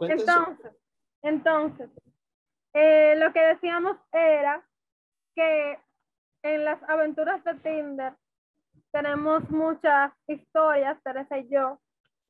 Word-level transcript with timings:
Entonces, 0.00 0.72
entonces, 1.22 1.90
eh, 2.74 3.14
lo 3.16 3.32
que 3.32 3.40
decíamos 3.40 3.96
era 4.12 4.64
que 5.34 5.78
en 6.42 6.64
las 6.64 6.82
aventuras 6.88 7.42
de 7.44 7.54
Tinder 7.54 8.14
tenemos 8.92 9.48
muchas 9.50 10.12
historias, 10.26 11.02
Teresa 11.02 11.38
y 11.38 11.48
yo, 11.48 11.80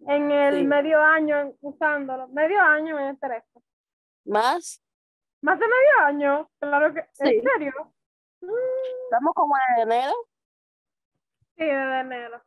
en 0.06 0.30
el 0.30 0.66
medio 0.66 1.00
año 1.00 1.54
usándolo, 1.60 2.28
medio 2.28 2.60
año 2.60 2.98
en 2.98 3.06
el 3.08 3.18
teléfono. 3.18 3.64
¿Más? 4.24 4.82
¿Más 5.40 5.58
de 5.58 5.66
medio 5.66 6.06
año? 6.06 6.50
Claro 6.58 6.92
que, 6.92 7.00
¿en 7.00 7.42
serio? 7.42 7.92
¿Estamos 9.04 9.34
como 9.34 9.54
en 9.56 9.82
enero? 9.82 10.14
Sí, 11.56 11.64
de 11.64 12.00
enero. 12.00 12.42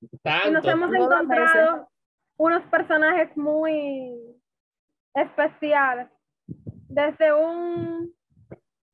Y 0.00 0.50
nos 0.50 0.64
hemos 0.64 0.92
encontrado 0.94 1.88
unos 2.36 2.62
personajes 2.70 3.36
muy 3.36 4.36
especiales. 5.14 6.08
Desde 6.88 7.32
un 7.32 8.14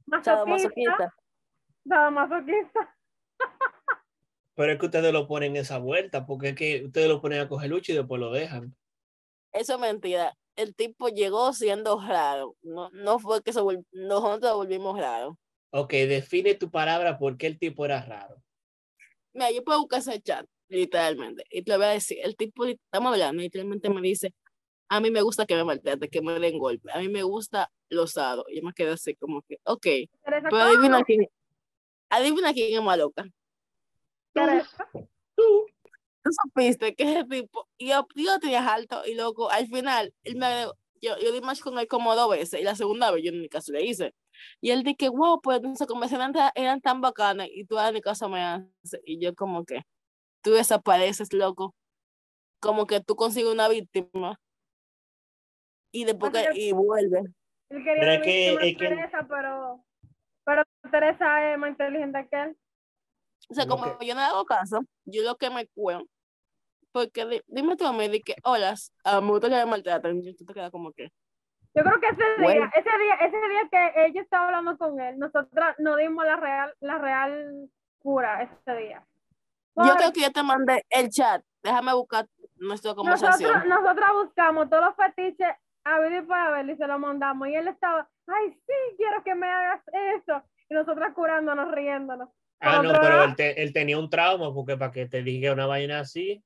masoquista. 0.07 1.15
masoquista. 1.85 2.97
Pero 4.55 4.73
es 4.73 4.79
que 4.79 4.87
ustedes 4.87 5.13
lo 5.13 5.27
ponen 5.27 5.57
esa 5.57 5.79
vuelta, 5.79 6.27
porque 6.27 6.51
es 6.51 6.55
que 6.55 6.85
ustedes 6.85 7.09
lo 7.09 7.21
ponen 7.21 7.41
a 7.41 7.49
coger 7.49 7.71
lucha 7.71 7.93
y 7.93 7.97
después 7.97 8.21
lo 8.21 8.31
dejan. 8.31 8.75
Eso 9.53 9.75
es 9.75 9.81
mentira. 9.81 10.35
El 10.57 10.75
tipo 10.75 11.09
llegó 11.09 11.53
siendo 11.53 12.01
raro. 12.01 12.57
No, 12.63 12.91
no 12.91 13.19
fue 13.19 13.43
que 13.43 13.53
se 13.53 13.61
nosotros 13.93 14.51
lo 14.51 14.57
volvimos 14.57 14.99
raro. 14.99 15.39
Ok, 15.71 15.93
define 15.93 16.55
tu 16.55 16.71
palabra 16.71 17.19
porque 17.19 17.47
el 17.47 17.59
tipo 17.59 17.85
era 17.87 18.03
raro. 18.03 18.43
Mira, 19.33 19.51
yo 19.51 19.65
puedo 19.65 19.81
buscar 19.81 20.01
ese 20.01 20.21
chat, 20.21 20.47
literalmente. 20.73 21.45
Y 21.51 21.63
te 21.63 21.77
voy 21.77 21.87
a 21.87 21.91
decir, 21.91 22.19
el 22.23 22.37
tipo, 22.37 22.65
estamos 22.65 23.13
hablando, 23.13 23.43
literalmente 23.43 23.91
me 23.91 24.01
dice, 24.01 24.35
a 24.89 25.01
mí 25.01 25.11
me 25.11 25.23
gusta 25.23 25.47
que 25.47 25.55
me 25.55 25.65
maltrate, 25.65 26.09
que 26.09 26.21
me 26.21 26.39
den 26.39 26.59
golpe. 26.59 26.91
A 26.93 26.99
mí 26.99 27.09
me 27.09 27.23
gusta 27.23 27.71
los 27.89 28.11
osado. 28.11 28.45
Y 28.49 28.57
yo 28.57 28.63
me 28.63 28.73
quedo 28.73 28.95
así 28.95 29.15
como 29.15 29.43
que, 29.43 29.59
ok. 29.65 29.87
Pero 30.25 30.59
adivina 30.59 31.03
quién, 31.03 31.27
adivina 32.11 32.53
quién 32.53 32.75
es 32.75 32.83
más 32.83 32.99
loca. 32.99 33.25
Tú. 35.37 35.67
Tú 36.25 36.31
supiste 36.45 36.95
que 36.95 37.03
ese 37.03 37.25
tipo, 37.25 37.69
yo, 37.79 38.07
yo 38.15 38.39
tenía 38.39 38.65
alto 38.73 39.03
y 39.05 39.15
loco, 39.15 39.51
al 39.51 39.67
final, 39.67 40.15
él 40.23 40.37
me, 40.37 40.67
yo, 41.01 41.19
yo 41.19 41.33
di 41.33 41.41
más 41.41 41.61
con 41.61 41.77
él 41.79 41.89
como 41.89 42.15
dos 42.15 42.31
veces 42.31 42.61
y 42.61 42.63
la 42.63 42.77
segunda 42.77 43.11
vez 43.11 43.25
yo 43.25 43.33
en 43.33 43.41
mi 43.41 43.49
caso 43.49 43.73
le 43.73 43.85
hice. 43.85 44.15
Y 44.61 44.71
él 44.71 44.85
dije, 44.85 45.09
wow, 45.09 45.41
pues 45.43 45.61
esas 45.75 45.89
conversaciones 45.89 46.41
eran 46.55 46.81
tan 46.81 47.01
bacanas 47.01 47.49
y 47.51 47.65
tú 47.65 47.79
en 47.79 47.95
mi 47.95 48.01
casa 48.01 48.29
me 48.29 48.41
haces. 48.41 49.01
Y 49.05 49.19
yo 49.21 49.35
como 49.35 49.65
que, 49.65 49.83
tú 50.43 50.53
desapareces, 50.53 51.33
loco. 51.33 51.75
Como 52.61 52.87
que 52.87 53.01
tú 53.01 53.17
consigues 53.17 53.53
una 53.53 53.69
víctima 53.69 54.39
y 55.93 56.05
después 56.05 56.33
y 56.55 56.73
vuelve. 56.73 57.23
Él 57.71 57.85
quería 57.85 58.21
que, 58.21 58.55
es 58.55 58.77
que... 58.77 58.89
Teresa, 58.89 59.27
pero, 59.29 59.85
pero 60.45 60.63
Teresa 60.91 61.53
es 61.53 61.59
más 61.59 61.71
inteligente 61.71 62.29
que 62.31 62.43
él. 62.43 62.57
O 63.49 63.55
sea, 63.55 63.67
como 63.67 63.87
yo 64.01 64.15
no 64.15 64.21
le 64.21 64.27
hago 64.27 64.45
caso, 64.45 64.81
yo 65.05 65.23
lo 65.23 65.37
que 65.37 65.51
me 65.51 65.67
cuento, 65.69 66.09
porque 66.93 67.43
dime 67.49 67.77
tú 67.77 67.87
a 67.87 67.93
mí, 67.93 68.09
de 68.09 68.21
que, 68.21 68.37
hola, 68.45 68.75
a 69.05 69.21
me 69.21 69.29
gusta 69.29 69.49
que 69.49 69.57
me 69.57 69.67
maltraten, 69.67 70.23
y 70.23 70.35
tú 70.35 70.45
te 70.45 70.55
quedas 70.55 70.71
como 70.71 70.93
que, 70.93 71.11
yo 71.75 71.83
creo 71.83 72.01
que 72.01 72.09
ese 72.09 72.41
día, 72.41 72.71
ese 72.77 72.99
día, 72.99 73.15
ese 73.15 73.49
día 73.49 73.69
que 73.71 74.05
ella 74.07 74.21
estaba 74.21 74.47
hablando 74.47 74.77
con 74.77 75.01
él, 75.01 75.19
nosotras 75.19 75.75
no 75.79 75.97
dimos 75.97 76.25
la 76.27 76.37
real, 76.37 76.75
la 76.81 76.99
real 76.99 77.71
cura 77.99 78.43
ese 78.43 78.77
día. 78.77 79.07
Yo 79.77 79.95
creo 79.97 80.13
que 80.13 80.21
yo 80.21 80.33
te 80.33 80.43
mandé 80.43 80.85
el 80.91 81.11
chat. 81.11 81.43
Déjame 81.63 81.95
buscar 81.95 82.27
nuestra 82.57 82.95
conversación. 82.95 83.69
Nosotros, 83.69 84.07
buscamos 84.25 84.69
todos 84.69 84.85
los 84.85 84.97
fetiches 84.97 85.55
a 85.85 85.99
ver 85.99 86.23
y 86.23 86.27
para 86.27 86.51
ver 86.51 86.71
y 86.71 86.77
se 86.77 86.87
lo 86.87 86.99
mandamos. 86.99 87.49
Y 87.49 87.55
él 87.55 87.69
estaba, 87.69 88.09
ay, 88.27 88.53
sí, 88.53 88.97
quiero 88.97 89.23
que 89.25 89.35
me 89.35 89.47
hagas 89.47 89.83
eso. 90.17 90.43
Y 90.69 90.75
nosotras 90.75 91.13
curándonos, 91.15 91.73
riéndonos. 91.73 92.29
Ah, 92.61 92.81
no, 92.83 92.93
pero 92.93 93.25
él, 93.25 93.35
él, 93.39 93.73
tenía 93.73 93.99
un 93.99 94.09
trauma 94.09 94.55
porque 94.55 94.77
para 94.77 94.93
que 94.93 95.07
te 95.07 95.23
dije 95.23 95.51
una 95.51 95.67
vaina 95.67 96.01
así. 96.01 96.43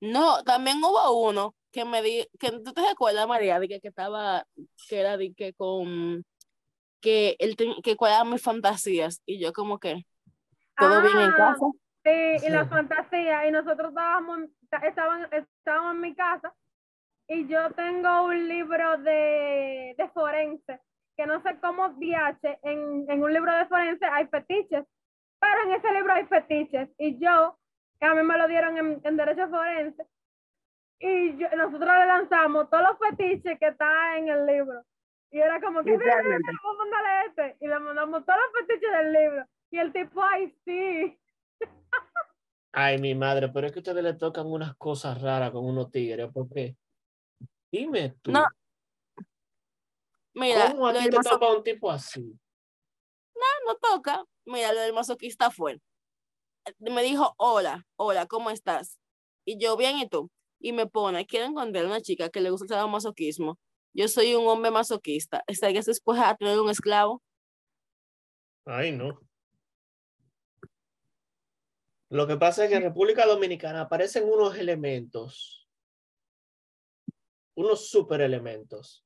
No, 0.00 0.44
también 0.44 0.78
hubo 0.78 1.28
uno 1.28 1.54
que 1.72 1.84
me 1.84 2.02
di, 2.02 2.26
que 2.38 2.52
tú 2.52 2.72
te 2.72 2.80
recuerdas, 2.86 3.26
María, 3.26 3.58
de 3.58 3.68
que, 3.68 3.80
que 3.80 3.88
estaba, 3.88 4.46
que 4.88 5.00
era 5.00 5.16
de 5.16 5.34
que 5.34 5.52
con, 5.54 6.24
que 7.00 7.36
él 7.38 7.56
que 7.82 7.96
cuidaba 7.96 8.24
mis 8.24 8.42
fantasías 8.42 9.22
y 9.26 9.38
yo 9.38 9.52
como 9.52 9.78
que, 9.78 10.06
todo 10.78 11.02
bien 11.02 11.18
en 11.18 11.30
ah, 11.38 11.56
casa. 12.06 12.38
Sí, 12.38 12.46
y 12.46 12.50
las 12.50 12.68
fantasías, 12.68 13.46
y 13.46 13.50
nosotros 13.50 13.88
estábamos, 13.90 14.40
estaban, 14.82 15.28
estábamos 15.32 15.94
en 15.94 16.00
mi 16.00 16.14
casa 16.14 16.54
y 17.28 17.46
yo 17.48 17.70
tengo 17.72 18.26
un 18.26 18.48
libro 18.48 18.98
de, 18.98 19.94
de 19.98 20.08
forense, 20.14 20.80
que 21.16 21.26
no 21.26 21.42
sé 21.42 21.58
cómo 21.60 21.90
viaje, 21.94 22.58
en, 22.62 23.04
en 23.10 23.22
un 23.22 23.32
libro 23.32 23.52
de 23.52 23.66
forense 23.66 24.06
hay 24.06 24.26
fetiches, 24.28 24.84
pero 25.40 25.62
en 25.64 25.72
ese 25.72 25.92
libro 25.92 26.12
hay 26.12 26.26
fetiches, 26.26 26.88
y 26.98 27.18
yo, 27.18 27.58
que 27.98 28.06
a 28.06 28.14
mí 28.14 28.22
me 28.22 28.38
lo 28.38 28.46
dieron 28.46 28.78
en, 28.78 29.00
en 29.02 29.16
derecho 29.16 29.48
forense, 29.48 30.06
y 30.98 31.32
nosotros 31.56 31.80
le 31.80 32.06
lanzamos 32.06 32.70
todos 32.70 32.84
los 32.84 32.98
fetiches 32.98 33.58
que 33.58 33.66
están 33.66 34.18
en 34.18 34.28
el 34.28 34.46
libro. 34.46 34.82
Y 35.30 35.40
era 35.40 35.60
como 35.60 35.82
que, 35.82 35.92
vamos 35.92 36.08
a 36.08 36.78
mandarle 36.78 37.26
este. 37.26 37.56
Y 37.60 37.68
le 37.68 37.78
mandamos 37.78 38.24
todos 38.24 38.38
los 38.38 38.60
fetiches 38.60 38.90
del 38.90 39.12
libro. 39.12 39.44
Y 39.70 39.78
el 39.78 39.92
tipo, 39.92 40.22
ay, 40.22 40.54
sí. 40.64 41.18
Ay, 42.78 42.98
mi 42.98 43.14
madre, 43.14 43.48
pero 43.48 43.66
es 43.66 43.72
que 43.72 43.78
ustedes 43.78 44.04
le 44.04 44.14
tocan 44.14 44.46
unas 44.46 44.76
cosas 44.76 45.20
raras 45.20 45.50
con 45.50 45.64
unos 45.64 45.90
tigres, 45.90 46.28
porque 46.32 46.76
dime 47.72 48.14
tú. 48.20 48.32
No. 48.32 48.46
Mira, 50.34 50.72
¿cómo 50.72 50.88
a 50.88 50.92
ti 50.92 51.08
te 51.08 51.18
toca 51.18 51.52
un 51.52 51.62
tipo 51.64 51.90
así? 51.90 52.38
No, 53.34 53.72
no 53.72 53.74
toca. 53.76 54.24
Mira, 54.44 54.72
lo 54.72 54.80
del 54.80 54.92
masoquista 54.92 55.50
fue. 55.50 55.80
Me 56.78 57.02
dijo, 57.02 57.34
hola, 57.38 57.86
hola, 57.96 58.26
¿cómo 58.26 58.50
estás? 58.50 58.98
Y 59.46 59.58
yo, 59.58 59.76
bien, 59.76 59.98
¿y 59.98 60.08
tú? 60.08 60.30
y 60.58 60.72
me 60.72 60.86
pone, 60.86 61.26
quiero 61.26 61.46
encontrar 61.46 61.86
una 61.86 62.00
chica 62.00 62.28
que 62.30 62.40
le 62.40 62.50
gusta 62.50 62.80
el 62.80 62.90
masoquismo. 62.90 63.58
Yo 63.94 64.08
soy 64.08 64.34
un 64.34 64.46
hombre 64.46 64.70
masoquista. 64.70 65.42
¿Estarías 65.46 65.86
dispuesta 65.86 66.28
a 66.28 66.36
tener 66.36 66.60
un 66.60 66.70
esclavo? 66.70 67.22
Ay, 68.64 68.92
no. 68.92 69.20
Lo 72.08 72.26
que 72.26 72.36
pasa 72.36 72.64
es 72.64 72.70
que 72.70 72.76
en 72.76 72.84
República 72.84 73.26
Dominicana 73.26 73.82
aparecen 73.82 74.28
unos 74.28 74.56
elementos, 74.56 75.68
unos 77.56 77.88
super 77.88 78.20
elementos. 78.20 79.04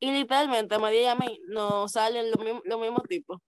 Y 0.00 0.10
literalmente 0.12 0.78
María 0.78 1.02
y 1.02 1.06
a 1.06 1.14
mí 1.14 1.40
nos 1.48 1.92
salen 1.92 2.30
los 2.30 2.40
mismos 2.42 2.62
lo 2.64 2.78
mismo 2.78 3.00
tipos. 3.02 3.38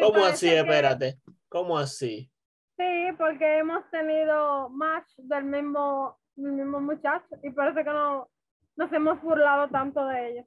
¿Cómo 0.00 0.24
así? 0.24 0.48
Espérate. 0.48 1.18
¿Cómo 1.48 1.76
así? 1.76 2.30
Sí, 2.78 3.12
porque 3.18 3.58
hemos 3.58 3.88
tenido 3.90 4.70
match 4.70 5.10
del 5.18 5.44
mismo, 5.44 6.18
mismo 6.36 6.80
muchacho 6.80 7.36
y 7.42 7.50
parece 7.50 7.84
que 7.84 7.90
no 7.90 8.30
nos 8.76 8.92
hemos 8.92 9.20
burlado 9.20 9.68
tanto 9.68 10.06
de 10.06 10.30
ellos. 10.30 10.46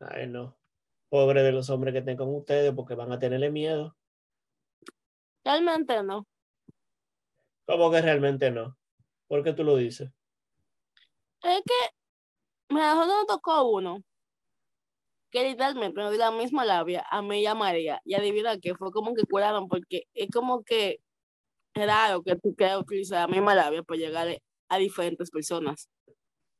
Ay, 0.00 0.26
no. 0.26 0.56
Pobre 1.08 1.42
de 1.42 1.52
los 1.52 1.70
hombres 1.70 1.92
que 1.92 2.00
estén 2.00 2.16
con 2.16 2.34
ustedes 2.34 2.74
porque 2.74 2.94
van 2.94 3.12
a 3.12 3.18
tenerle 3.18 3.50
miedo. 3.50 3.96
Realmente 5.44 6.02
no. 6.02 6.26
¿Cómo 7.66 7.90
que 7.90 8.00
realmente 8.00 8.50
no? 8.50 8.76
¿Por 9.28 9.42
qué 9.42 9.52
tú 9.52 9.64
lo 9.64 9.76
dices? 9.76 10.10
Es 11.42 11.62
que 11.64 12.74
me 12.74 12.80
dejó 12.80 13.06
no 13.06 13.26
tocó 13.26 13.70
uno 13.70 13.98
que 15.30 15.42
literalmente 15.42 16.00
me 16.00 16.10
dio 16.10 16.18
la 16.18 16.30
misma 16.30 16.64
labia 16.64 17.04
a 17.10 17.20
mí 17.20 17.42
y 17.42 17.46
a 17.46 17.54
María. 17.56 18.00
Y 18.04 18.14
adivina 18.14 18.56
que 18.58 18.74
fue 18.76 18.92
como 18.92 19.14
que 19.14 19.24
curaron, 19.24 19.66
porque 19.66 20.04
es 20.14 20.30
como 20.30 20.62
que 20.62 21.00
raro 21.74 22.22
que 22.22 22.36
tú 22.36 22.54
quieras 22.54 22.78
utilizar 22.78 23.28
la 23.28 23.34
misma 23.34 23.54
labia 23.54 23.82
para 23.82 23.98
llegar 23.98 24.28
a 24.68 24.78
diferentes 24.78 25.30
personas. 25.32 25.90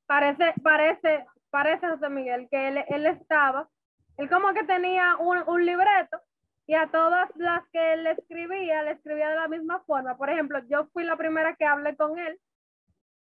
Parece, 0.07 0.55
parece, 0.63 1.25
parece, 1.51 1.89
José 1.89 2.09
Miguel, 2.11 2.49
que 2.51 2.69
él, 2.69 2.85
él 2.89 3.07
estaba, 3.07 3.71
él 4.17 4.29
como 4.29 4.53
que 4.53 4.65
tenía 4.65 5.17
un, 5.19 5.49
un 5.49 5.65
libreto 5.65 6.21
y 6.67 6.75
a 6.75 6.91
todas 6.91 7.29
las 7.37 7.67
que 7.71 7.93
él 7.95 8.07
escribía, 8.07 8.83
le 8.83 8.93
escribía 8.93 9.29
de 9.29 9.37
la 9.37 9.49
misma 9.49 9.81
forma. 9.81 10.17
Por 10.17 10.31
ejemplo, 10.31 10.61
yo 10.69 10.87
fui 10.93 11.05
la 11.05 11.17
primera 11.17 11.57
que 11.57 11.67
hablé 11.67 11.97
con 11.97 12.19
él 12.19 12.39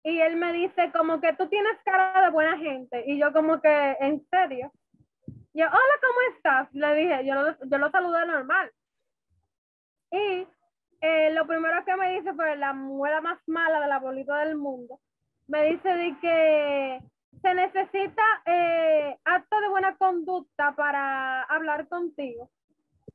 y 0.04 0.20
él 0.20 0.36
me 0.36 0.52
dice 0.52 0.90
como 0.92 1.20
que 1.20 1.32
tú 1.34 1.48
tienes 1.48 1.76
cara 1.84 2.22
de 2.22 2.30
buena 2.30 2.56
gente 2.58 3.04
y 3.06 3.18
yo 3.18 3.32
como 3.32 3.60
que, 3.60 3.96
¿en 4.00 4.24
serio? 4.28 4.72
Yo, 5.54 5.66
hola, 5.66 5.94
¿cómo 6.00 6.36
estás? 6.36 6.72
Le 6.72 6.94
dije, 6.94 7.26
yo 7.26 7.34
lo, 7.34 7.56
yo 7.64 7.78
lo 7.78 7.90
saludé 7.90 8.26
normal. 8.26 8.70
Y 10.10 10.46
eh, 11.00 11.30
lo 11.32 11.46
primero 11.46 11.84
que 11.84 11.96
me 11.96 12.12
dice 12.12 12.32
fue 12.32 12.56
la 12.56 12.72
muela 12.72 13.20
más 13.20 13.38
mala 13.46 13.80
de 13.80 13.88
la 13.88 13.98
bolita 13.98 14.38
del 14.38 14.56
mundo. 14.56 15.00
Me 15.48 15.64
dice 15.64 15.88
de 15.88 16.16
que 16.20 17.00
se 17.42 17.54
necesita 17.54 18.22
eh, 18.46 19.18
acto 19.24 19.60
de 19.60 19.68
buena 19.68 19.96
conducta 19.96 20.74
para 20.76 21.42
hablar 21.42 21.88
contigo. 21.88 22.50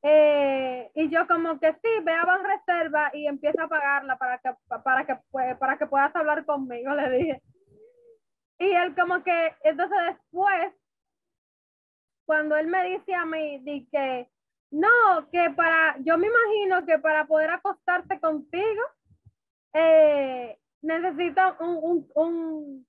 Eh, 0.02 0.90
y 0.94 1.10
yo 1.10 1.26
como 1.26 1.58
que 1.58 1.72
sí, 1.72 1.88
ve 2.04 2.12
a 2.12 2.38
reserva 2.38 3.10
y 3.12 3.26
empieza 3.26 3.64
a 3.64 3.68
pagarla 3.68 4.16
para 4.16 4.38
que, 4.38 4.50
para 4.84 5.04
que, 5.04 5.16
para 5.58 5.78
que 5.78 5.86
puedas 5.86 6.14
hablar 6.14 6.44
conmigo, 6.44 6.94
le 6.94 7.10
dije. 7.10 7.42
Y 8.58 8.70
él 8.70 8.94
como 8.94 9.22
que, 9.22 9.54
entonces 9.62 9.98
después, 10.06 10.72
cuando 12.24 12.56
él 12.56 12.66
me 12.66 12.84
dice 12.90 13.14
a 13.14 13.24
mí, 13.24 13.58
di 13.58 13.88
que, 13.90 14.28
no, 14.70 15.28
que 15.30 15.50
para, 15.50 15.96
yo 16.00 16.18
me 16.18 16.26
imagino 16.26 16.84
que 16.84 16.98
para 16.98 17.26
poder 17.26 17.50
acostarte 17.50 18.20
contigo, 18.20 18.82
eh, 19.72 20.58
necesito 20.82 21.40
un, 21.60 21.78
un, 21.82 22.10
un, 22.14 22.86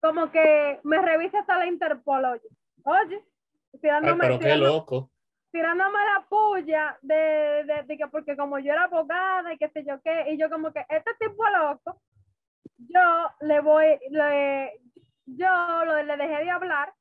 como 0.00 0.30
que 0.30 0.80
me 0.84 1.02
revise 1.02 1.38
hasta 1.38 1.58
la 1.58 1.66
Interpol, 1.66 2.24
oye, 2.24 2.48
oye, 2.84 3.24
pero 3.80 4.38
qué 4.38 4.56
loco. 4.56 5.09
Tirándome 5.52 5.98
la 5.98 6.26
puya 6.28 6.98
de, 7.02 7.84
de, 7.86 7.96
que 7.96 8.06
porque 8.08 8.36
como 8.36 8.58
yo 8.58 8.72
era 8.72 8.84
abogada 8.84 9.52
y 9.52 9.58
qué 9.58 9.68
sé 9.70 9.84
yo 9.84 10.00
qué, 10.02 10.30
y 10.30 10.38
yo 10.38 10.48
como 10.48 10.72
que 10.72 10.84
este 10.88 11.10
tipo 11.18 11.42
loco, 11.48 12.00
yo 12.78 13.30
le 13.40 13.60
voy, 13.60 13.98
le, 14.10 14.80
yo 15.26 15.84
lo, 15.84 16.02
le 16.02 16.16
dejé 16.16 16.44
de 16.44 16.50
hablar 16.50 16.92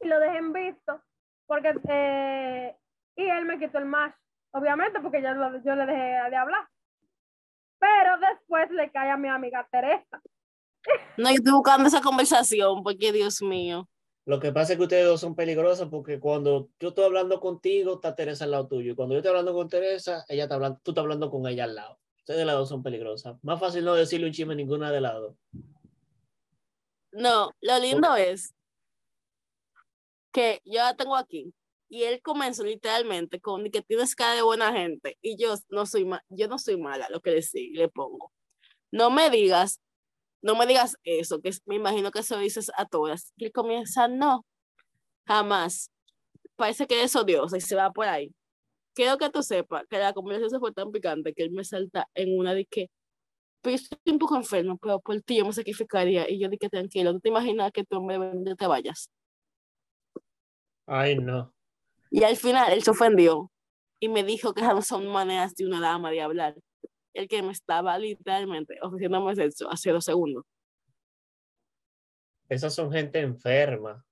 y 0.00 0.06
lo 0.06 0.20
dejé 0.20 0.38
en 0.38 0.52
visto 0.52 1.02
porque 1.46 1.74
eh, 1.88 2.76
y 3.16 3.22
él 3.28 3.44
me 3.46 3.58
quitó 3.58 3.78
el 3.78 3.86
match, 3.86 4.14
obviamente 4.52 5.00
porque 5.00 5.20
yo, 5.20 5.30
yo 5.64 5.74
le 5.74 5.86
dejé 5.86 6.30
de 6.30 6.36
hablar. 6.36 6.68
Pero 7.80 8.18
después 8.18 8.70
le 8.70 8.90
cae 8.90 9.10
a 9.10 9.16
mi 9.16 9.28
amiga 9.28 9.66
Teresa. 9.70 10.20
No, 11.16 11.28
yo 11.30 11.36
estoy 11.36 11.52
buscando 11.52 11.88
esa 11.88 12.00
conversación 12.00 12.82
porque 12.82 13.12
Dios 13.12 13.42
mío. 13.42 13.88
Lo 14.28 14.40
que 14.40 14.52
pasa 14.52 14.74
es 14.74 14.76
que 14.76 14.82
ustedes 14.82 15.06
dos 15.06 15.22
son 15.22 15.34
peligrosos 15.34 15.88
porque 15.88 16.20
cuando 16.20 16.68
yo 16.78 16.90
estoy 16.90 17.06
hablando 17.06 17.40
contigo, 17.40 17.94
está 17.94 18.14
Teresa 18.14 18.44
al 18.44 18.50
lado 18.50 18.68
tuyo. 18.68 18.92
Y 18.92 18.94
cuando 18.94 19.14
yo 19.14 19.20
estoy 19.20 19.30
hablando 19.30 19.54
con 19.54 19.70
Teresa, 19.70 20.26
ella 20.28 20.42
está 20.42 20.56
hablando, 20.56 20.78
tú 20.82 20.90
estás 20.90 21.00
hablando 21.00 21.30
con 21.30 21.46
ella 21.46 21.64
al 21.64 21.74
lado. 21.74 21.98
Ustedes 22.18 22.40
de 22.40 22.44
las 22.44 22.56
dos 22.56 22.68
son 22.68 22.82
peligrosas. 22.82 23.42
Más 23.42 23.58
fácil 23.58 23.86
no 23.86 23.94
decirle 23.94 24.26
un 24.26 24.34
chisme 24.34 24.54
ninguna 24.54 24.92
de 24.92 25.00
lado. 25.00 25.34
No, 27.10 27.52
lo 27.62 27.78
lindo 27.78 28.16
es 28.16 28.54
que 30.30 30.60
yo 30.66 30.80
la 30.80 30.94
tengo 30.94 31.16
aquí 31.16 31.54
y 31.88 32.02
él 32.02 32.20
comenzó 32.20 32.64
literalmente 32.64 33.40
con 33.40 33.64
que 33.70 33.80
tienes 33.80 34.14
cara 34.14 34.34
de 34.34 34.42
buena 34.42 34.74
gente 34.74 35.16
y 35.22 35.38
yo 35.38 35.54
no 35.70 35.86
soy 35.86 36.06
yo 36.28 36.48
no 36.48 36.58
soy 36.58 36.76
mala, 36.76 37.08
lo 37.08 37.22
que 37.22 37.30
le, 37.30 37.42
le 37.72 37.88
pongo. 37.88 38.30
No 38.90 39.10
me 39.10 39.30
digas, 39.30 39.80
no 40.42 40.54
me 40.54 40.66
digas 40.66 40.96
eso, 41.04 41.40
que 41.40 41.50
me 41.66 41.76
imagino 41.76 42.10
que 42.10 42.20
eso 42.20 42.38
dices 42.38 42.70
a 42.76 42.86
todas. 42.86 43.32
Y 43.36 43.50
comienza, 43.50 44.08
no, 44.08 44.46
jamás. 45.26 45.90
Parece 46.56 46.86
que 46.86 47.02
es 47.02 47.14
odioso 47.16 47.56
y 47.56 47.60
se 47.60 47.76
va 47.76 47.92
por 47.92 48.08
ahí. 48.08 48.34
Quiero 48.94 49.18
que 49.18 49.30
tú 49.30 49.42
sepas 49.42 49.84
que 49.88 49.98
la 49.98 50.12
conversación 50.12 50.50
se 50.50 50.58
fue 50.58 50.72
tan 50.72 50.90
picante 50.90 51.32
que 51.32 51.44
él 51.44 51.52
me 51.52 51.64
salta 51.64 52.08
en 52.14 52.36
una 52.36 52.54
de 52.54 52.64
que, 52.66 52.90
pero 53.60 53.76
yo 53.76 53.82
estoy 53.82 54.12
un 54.12 54.18
poco 54.18 54.36
enfermo, 54.36 54.76
pero 54.78 55.00
por 55.00 55.20
ti 55.22 55.38
yo 55.38 55.44
me 55.44 55.52
sacrificaría. 55.52 56.28
Y 56.28 56.40
yo 56.40 56.48
dije, 56.48 56.68
tranquilo, 56.68 57.12
no 57.12 57.20
te 57.20 57.28
imaginas 57.28 57.70
que 57.72 57.84
tú 57.84 57.98
hombre 57.98 58.18
te 58.56 58.66
vayas. 58.66 59.10
Ay, 60.86 61.16
no. 61.16 61.54
Y 62.10 62.24
al 62.24 62.36
final 62.36 62.72
él 62.72 62.82
se 62.82 62.90
ofendió 62.90 63.50
y 64.00 64.08
me 64.08 64.24
dijo 64.24 64.54
que 64.54 64.62
esas 64.62 64.86
son 64.86 65.06
maneras 65.08 65.54
de 65.54 65.66
una 65.66 65.80
dama 65.80 66.10
de 66.10 66.22
hablar. 66.22 66.54
El 67.18 67.26
que 67.26 67.42
me 67.42 67.50
estaba 67.50 67.98
literalmente 67.98 68.78
ofreciéndome 68.80 69.34
sexo 69.34 69.68
hace 69.68 69.90
dos 69.90 70.04
segundos. 70.04 70.44
Esas 72.48 72.72
son 72.72 72.92
gente 72.92 73.18
enferma. 73.18 74.04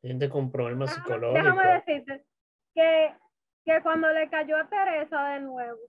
Gente 0.00 0.28
con 0.28 0.52
problemas 0.52 0.94
psicológicos. 0.94 1.42
Déjame 1.42 1.66
decirte 1.74 2.24
que, 2.72 3.16
que 3.64 3.82
cuando 3.82 4.12
le 4.12 4.30
cayó 4.30 4.56
a 4.58 4.68
Teresa 4.68 5.30
de 5.30 5.40
nuevo, 5.40 5.80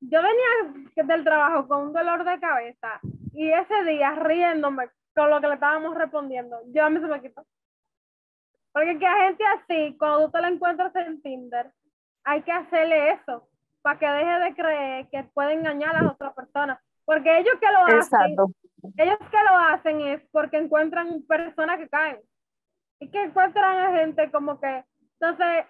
yo 0.00 0.20
venía 0.20 0.90
del 0.94 1.24
trabajo 1.24 1.66
con 1.66 1.86
un 1.86 1.92
dolor 1.94 2.22
de 2.22 2.38
cabeza 2.38 3.00
y 3.32 3.50
ese 3.50 3.84
día 3.84 4.16
riéndome 4.16 4.90
con 5.14 5.30
lo 5.30 5.40
que 5.40 5.48
le 5.48 5.54
estábamos 5.54 5.96
respondiendo, 5.96 6.60
yo 6.74 6.84
a 6.84 6.90
mí 6.90 7.00
se 7.00 7.06
me 7.06 7.22
quitó. 7.22 7.42
Porque 8.70 8.98
que 8.98 9.06
a 9.06 9.28
gente 9.28 9.44
así, 9.46 9.96
cuando 9.96 10.26
tú 10.26 10.32
te 10.32 10.42
la 10.42 10.48
encuentras 10.48 10.94
en 10.94 11.22
Tinder, 11.22 11.72
hay 12.24 12.42
que 12.42 12.52
hacerle 12.52 13.12
eso, 13.12 13.48
para 13.86 14.00
que 14.00 14.06
deje 14.08 14.38
de 14.40 14.54
creer 14.56 15.08
que 15.10 15.22
puede 15.32 15.52
engañar 15.52 15.94
a 15.94 16.02
las 16.02 16.14
otras 16.14 16.34
personas. 16.34 16.80
Porque 17.04 17.38
ellos 17.38 17.54
que 17.60 17.70
lo 17.70 17.84
hacen, 17.84 18.36
ellos 18.96 19.18
que 19.30 19.44
lo 19.44 19.56
hacen 19.58 20.00
es 20.00 20.28
porque 20.32 20.56
encuentran 20.56 21.22
personas 21.22 21.78
que 21.78 21.88
caen. 21.88 22.18
Y 22.98 23.08
que 23.12 23.22
encuentran 23.22 23.78
a 23.78 23.96
gente 23.96 24.28
como 24.32 24.58
que, 24.58 24.84
entonces, 25.20 25.66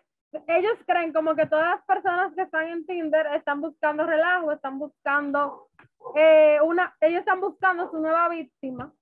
ellos 0.47 0.79
creen 0.87 1.13
como 1.13 1.35
que 1.35 1.45
todas 1.45 1.77
las 1.77 1.85
personas 1.85 2.35
que 2.35 2.41
están 2.41 2.69
en 2.69 2.87
Tinder 2.87 3.27
están 3.35 3.61
buscando 3.61 4.07
relajo, 4.07 4.51
están 4.51 4.79
buscando 4.79 5.69
eh, 6.15 6.59
una, 6.65 6.97
ellos 7.03 7.19
están 7.19 7.43
buscando 7.43 7.91
su 7.91 7.99
nueva 7.99 8.31
víctima 8.31 8.95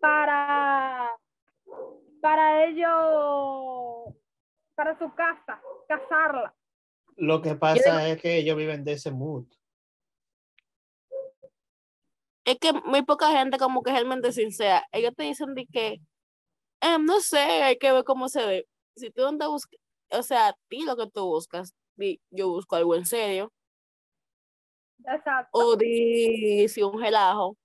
para 0.00 1.12
para 2.20 2.66
ellos, 2.66 4.14
para 4.74 4.98
su 4.98 5.14
casa, 5.14 5.62
casarla. 5.88 6.52
Lo 7.18 7.42
que 7.42 7.56
pasa 7.56 8.08
es 8.08 8.22
que 8.22 8.38
ellos 8.38 8.56
viven 8.56 8.84
de 8.84 8.92
ese 8.92 9.10
mood. 9.10 9.44
Es 12.44 12.58
que 12.60 12.72
muy 12.72 13.02
poca 13.02 13.32
gente 13.32 13.58
como 13.58 13.82
que 13.82 13.90
es 13.90 13.96
realmente 13.96 14.30
sincera. 14.30 14.86
Ellos 14.92 15.12
te 15.16 15.24
dicen 15.24 15.54
de 15.54 15.66
que, 15.66 16.00
em, 16.80 17.04
no 17.04 17.20
sé, 17.20 17.38
hay 17.38 17.76
que 17.76 17.92
ver 17.92 18.04
cómo 18.04 18.28
se 18.28 18.46
ve. 18.46 18.68
Si 18.96 19.10
tú 19.10 19.22
donde 19.22 19.48
buscas, 19.48 19.80
o 20.10 20.22
sea, 20.22 20.48
a 20.48 20.54
ti 20.68 20.84
lo 20.84 20.96
que 20.96 21.08
tú 21.10 21.26
buscas, 21.26 21.74
yo 22.30 22.48
busco 22.48 22.76
algo 22.76 22.94
en 22.94 23.04
serio. 23.04 23.52
Exacto. 25.04 25.50
O 25.52 25.76
di 25.76 26.68
si 26.68 26.82
un 26.84 27.00
relajo. 27.00 27.56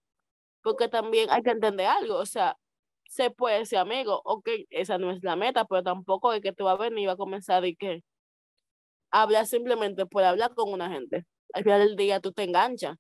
Porque 0.63 0.87
también 0.89 1.29
hay 1.29 1.43
que 1.43 1.51
entender 1.51 1.87
algo, 1.87 2.15
o 2.17 2.25
sea, 2.25 2.57
se 3.07 3.31
puede 3.31 3.65
ser 3.65 3.79
amigo. 3.79 4.21
Ok, 4.25 4.49
esa 4.71 4.97
no 4.97 5.11
es 5.11 5.23
la 5.23 5.35
meta, 5.35 5.65
pero 5.65 5.83
tampoco 5.83 6.33
es 6.33 6.41
que 6.41 6.53
tú 6.53 6.65
vas 6.65 6.75
a 6.79 6.83
venir 6.83 7.03
y 7.03 7.05
va 7.07 7.13
a 7.13 7.17
comenzar 7.17 7.65
y 7.65 7.75
que 7.75 8.03
hablar 9.21 9.45
simplemente 9.45 10.05
por 10.05 10.23
hablar 10.23 10.53
con 10.55 10.71
una 10.71 10.89
gente. 10.89 11.25
Al 11.53 11.63
final 11.63 11.79
del 11.79 11.95
día 11.95 12.19
tú 12.19 12.31
te 12.31 12.43
enganchas. 12.43 12.97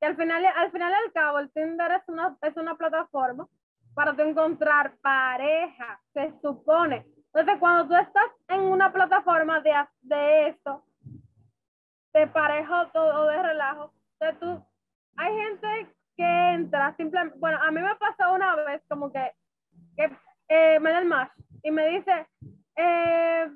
Y 0.00 0.04
al 0.04 0.16
final, 0.16 0.44
al 0.44 0.70
final 0.72 0.92
del 0.92 1.12
cabo, 1.12 1.38
el 1.38 1.50
Tinder 1.52 1.92
es 1.92 2.02
una, 2.08 2.36
es 2.42 2.56
una 2.56 2.76
plataforma 2.76 3.46
para 3.94 4.14
tú 4.14 4.22
encontrar 4.22 4.96
pareja, 5.00 6.00
se 6.12 6.32
supone. 6.42 7.06
Entonces, 7.32 7.58
cuando 7.60 7.88
tú 7.88 7.94
estás 7.94 8.26
en 8.48 8.60
una 8.60 8.92
plataforma 8.92 9.60
de, 9.60 9.72
de 10.02 10.48
esto, 10.48 10.84
de 12.12 12.26
pareja 12.28 12.90
o 12.92 13.24
de 13.26 13.42
relajo, 13.42 13.92
entonces 14.18 14.40
tú, 14.40 14.66
hay 15.16 15.34
gente 15.34 15.94
que 16.16 16.50
entra 16.54 16.94
simplemente, 16.96 17.38
bueno, 17.38 17.58
a 17.62 17.70
mí 17.70 17.80
me 17.80 17.94
pasó 17.96 18.34
una 18.34 18.54
vez 18.56 18.82
como 18.88 19.12
que 19.12 19.32
que 19.96 20.10
eh, 20.48 20.78
me 20.80 20.90
da 20.90 20.98
el 20.98 21.06
match 21.06 21.32
y 21.62 21.70
me 21.70 21.88
dice, 21.88 22.26
eh, 22.76 23.50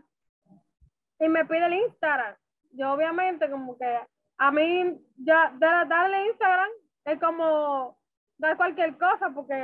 y 1.21 1.29
me 1.29 1.45
pide 1.45 1.67
el 1.67 1.75
Instagram. 1.75 2.35
Yo 2.73 2.93
obviamente 2.93 3.51
como 3.51 3.77
que 3.79 3.99
a 4.39 4.51
mí 4.51 4.99
ya 5.17 5.53
darle 5.59 6.27
Instagram 6.29 6.71
es 7.05 7.21
como 7.21 7.99
dar 8.39 8.57
cualquier 8.57 8.97
cosa 8.99 9.31
porque 9.35 9.55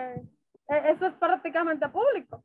e, 0.68 0.90
eso 0.90 1.06
es 1.06 1.14
prácticamente 1.14 1.88
público. 1.88 2.42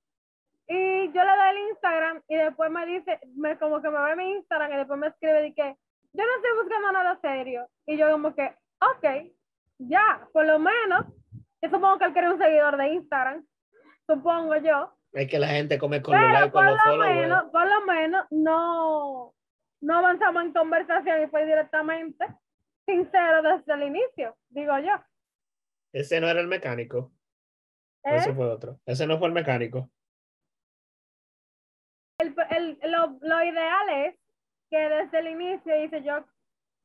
Y 0.67 1.11
yo 1.11 1.23
le 1.23 1.35
doy 1.35 1.49
el 1.51 1.69
Instagram 1.69 2.21
y 2.27 2.35
después 2.35 2.69
me 2.69 2.85
dice, 2.85 3.19
me, 3.35 3.57
como 3.57 3.81
que 3.81 3.89
me 3.89 4.01
ve 4.01 4.15
mi 4.15 4.31
Instagram 4.33 4.71
y 4.71 4.77
después 4.77 4.99
me 4.99 5.07
escribe 5.07 5.41
de 5.41 5.53
que 5.53 5.75
yo 6.13 6.23
no 6.23 6.35
estoy 6.35 6.61
buscando 6.61 6.91
nada 6.91 7.19
serio. 7.21 7.67
Y 7.87 7.97
yo 7.97 8.11
como 8.11 8.35
que, 8.35 8.53
ok, 8.79 9.33
ya, 9.79 10.27
por 10.31 10.45
lo 10.45 10.59
menos, 10.59 11.05
yo 11.61 11.69
supongo 11.69 11.97
que 11.97 12.05
él 12.05 12.13
quiere 12.13 12.31
un 12.31 12.37
seguidor 12.37 12.77
de 12.77 12.87
Instagram 12.89 13.43
supongo 14.09 14.55
yo. 14.57 14.91
Es 15.11 15.27
que 15.27 15.39
la 15.39 15.47
gente 15.47 15.77
come 15.77 16.01
con 16.01 16.19
los 16.19 16.31
likes, 16.31 16.51
con 16.51 16.65
los 16.65 16.77
Menos, 16.99 17.43
por 17.51 17.67
lo 17.67 17.85
menos 17.85 18.25
no, 18.29 19.33
no 19.81 19.97
avanzamos 19.97 20.43
en 20.43 20.53
conversación 20.53 21.23
y 21.23 21.27
fue 21.27 21.45
directamente 21.45 22.25
sincero 22.85 23.41
desde 23.41 23.73
el 23.73 23.83
inicio, 23.83 24.35
digo 24.49 24.77
yo. 24.79 24.93
Ese 25.91 26.21
no 26.21 26.29
era 26.29 26.39
el 26.41 26.47
mecánico. 26.47 27.11
Ese 28.03 28.29
¿Eh? 28.29 28.33
fue 28.33 28.47
otro. 28.47 28.79
Ese 28.85 29.07
no 29.07 29.17
fue 29.17 29.27
el 29.27 29.33
mecánico. 29.33 29.89
El, 32.19 32.35
el, 32.51 32.91
lo, 32.91 33.17
lo, 33.21 33.43
ideal 33.43 33.89
es 34.05 34.15
que 34.69 34.77
desde 34.77 35.19
el 35.19 35.27
inicio 35.29 35.75
dice 35.81 36.03
yo, 36.03 36.23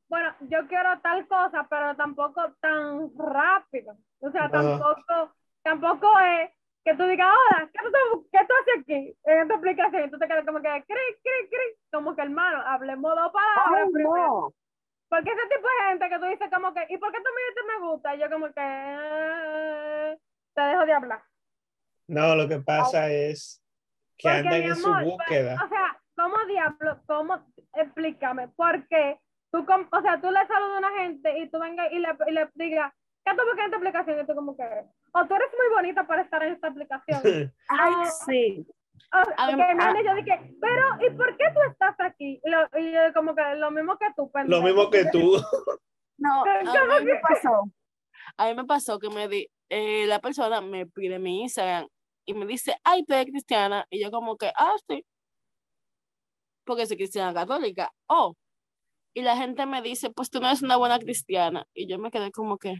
bueno, 0.07 0.33
yo 0.41 0.67
quiero 0.67 0.99
tal 1.01 1.27
cosa, 1.27 1.67
pero 1.69 1.95
tampoco 1.95 2.53
tan 2.61 3.11
rápido. 3.17 3.97
O 4.19 4.31
sea, 4.31 4.49
tampoco, 4.49 5.35
tampoco 5.61 6.07
es 6.19 6.51
que 6.85 6.93
tú 6.93 7.03
digas, 7.07 7.27
hola, 7.27 7.69
¿qué 7.73 7.79
tú, 7.83 8.29
qué 8.31 8.39
tú 8.47 8.53
haces 8.61 8.81
aquí 8.81 9.17
en 9.25 9.41
esta 9.41 9.55
aplicación? 9.55 10.03
Y 10.05 10.11
tú 10.11 10.19
te 10.19 10.27
quedas 10.27 10.45
como 10.45 10.61
que, 10.61 10.69
cri, 10.69 11.05
cri, 11.23 11.49
cri, 11.49 11.77
como 11.91 12.15
que 12.15 12.21
hermano, 12.21 12.61
hablemos 12.61 13.15
dos 13.15 13.31
palabras 13.33 13.89
primero. 13.91 14.53
Porque 15.09 15.31
ese 15.31 15.47
tipo 15.47 15.67
de 15.67 15.89
gente 15.89 16.09
que 16.09 16.19
tú 16.19 16.25
dices 16.25 16.49
como 16.53 16.73
que, 16.75 16.85
¿y 16.89 16.97
por 16.97 17.11
qué 17.11 17.17
tú 17.17 17.29
me 17.33 17.41
dices 17.49 17.63
me 17.67 17.87
gusta? 17.87 18.15
Y 18.15 18.19
yo 18.19 18.29
como 18.29 18.45
que, 18.47 18.61
eh, 18.61 20.17
te 20.53 20.61
dejo 20.61 20.85
de 20.85 20.93
hablar. 20.93 21.23
No, 22.07 22.35
lo 22.35 22.47
que 22.47 22.59
pasa 22.59 23.09
es 23.09 23.63
que 24.17 24.29
andan 24.29 24.61
en 24.61 24.75
su 24.75 24.93
búsqueda. 24.93 25.55
o 25.65 25.67
sea, 25.67 25.99
¿cómo 26.15 26.35
diablo, 26.45 27.01
cómo, 27.07 27.45
explícame, 27.73 28.49
por 28.49 28.87
qué 28.87 29.19
tú, 29.51 29.65
o 29.91 30.01
sea, 30.01 30.21
tú 30.21 30.29
le 30.29 30.45
saludas 30.45 30.75
a 30.75 30.77
una 30.77 31.01
gente 31.01 31.39
y 31.39 31.49
tú 31.49 31.57
vengas 31.59 31.91
y 31.91 31.97
le, 31.97 32.09
y 32.27 32.31
le 32.31 32.47
digas, 32.53 32.93
¿qué 33.25 33.31
tú 33.31 33.41
buscas 33.43 33.59
en 33.59 33.65
esta 33.65 33.77
aplicación? 33.77 34.19
Y 34.19 34.27
tú 34.27 34.35
como 34.35 34.55
que, 34.55 34.85
o 35.17 35.25
tú 35.27 35.33
eres 35.35 35.49
muy 35.57 35.75
bonita 35.75 36.05
para 36.05 36.21
estar 36.23 36.43
en 36.43 36.53
esta 36.53 36.67
aplicación. 36.67 37.21
Ay, 37.69 37.93
Ah. 37.97 38.05
sí. 38.25 38.67
O, 39.13 39.17
A 39.37 39.47
mí- 39.47 39.51
que 39.51 39.55
me 39.57 39.63
han 39.63 39.81
ah. 39.81 39.93
dicho 39.93 40.13
de 40.15 40.23
que, 40.25 40.55
pero, 40.59 40.85
¿y 41.05 41.09
por 41.15 41.37
qué 41.37 41.45
tú 41.53 41.59
estás 41.71 41.95
aquí? 41.99 42.41
Y, 42.43 42.49
lo- 42.49 42.79
y 42.79 42.91
yo 42.91 42.99
como 43.13 43.33
que 43.35 43.41
lo 43.55 43.71
mismo 43.71 43.97
que 43.97 44.07
tú, 44.15 44.23
Lo 44.23 44.31
pendejo. 44.31 44.61
mismo 44.63 44.89
que 44.89 45.05
tú. 45.11 45.31
No, 46.17 46.43
a 46.45 46.59
¿Cómo 46.63 46.99
mí 46.99 47.05
me 47.05 47.19
pasó. 47.19 47.63
A 48.37 48.47
mí 48.47 48.55
me 48.55 48.63
pasó 48.65 48.99
que 48.99 49.09
me 49.09 49.27
di, 49.27 49.47
eh, 49.69 50.05
la 50.07 50.19
persona 50.19 50.61
me 50.61 50.85
pide 50.85 51.19
mi 51.19 51.41
Instagram 51.41 51.87
y 52.25 52.33
me 52.33 52.45
dice, 52.45 52.75
ay, 52.85 53.03
tú 53.05 53.13
eres 53.13 53.25
cristiana. 53.27 53.85
Y 53.89 54.01
yo 54.01 54.11
como 54.11 54.37
que, 54.37 54.49
ah, 54.57 54.73
sí. 54.87 55.05
Porque 56.65 56.85
soy 56.87 56.97
cristiana 56.97 57.33
católica. 57.33 57.91
Oh. 58.07 58.33
Y 59.13 59.21
la 59.21 59.35
gente 59.37 59.65
me 59.65 59.81
dice, 59.81 60.09
pues 60.09 60.29
tú 60.29 60.39
no 60.39 60.47
eres 60.47 60.61
una 60.61 60.77
buena 60.77 60.99
cristiana. 60.99 61.65
Y 61.73 61.87
yo 61.87 61.99
me 61.99 62.11
quedé 62.11 62.31
como 62.31 62.57
que, 62.57 62.75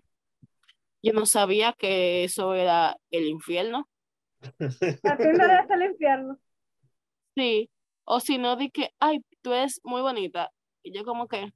yo 1.05 1.13
no 1.13 1.27
sabía 1.27 1.73
que 1.73 2.23
eso 2.23 2.55
era 2.55 2.97
el 3.11 3.27
infierno. 3.27 3.87
A 4.41 5.17
Tinder 5.17 5.51
es 5.63 5.69
el 5.69 5.83
infierno. 5.83 6.39
Sí. 7.35 7.69
O 8.05 8.19
si 8.19 8.39
no, 8.39 8.55
di 8.55 8.71
que, 8.71 8.89
ay, 8.99 9.23
tú 9.41 9.53
eres 9.53 9.79
muy 9.83 10.01
bonita. 10.01 10.51
Y 10.81 10.95
yo 10.95 11.05
como 11.05 11.27
que, 11.27 11.53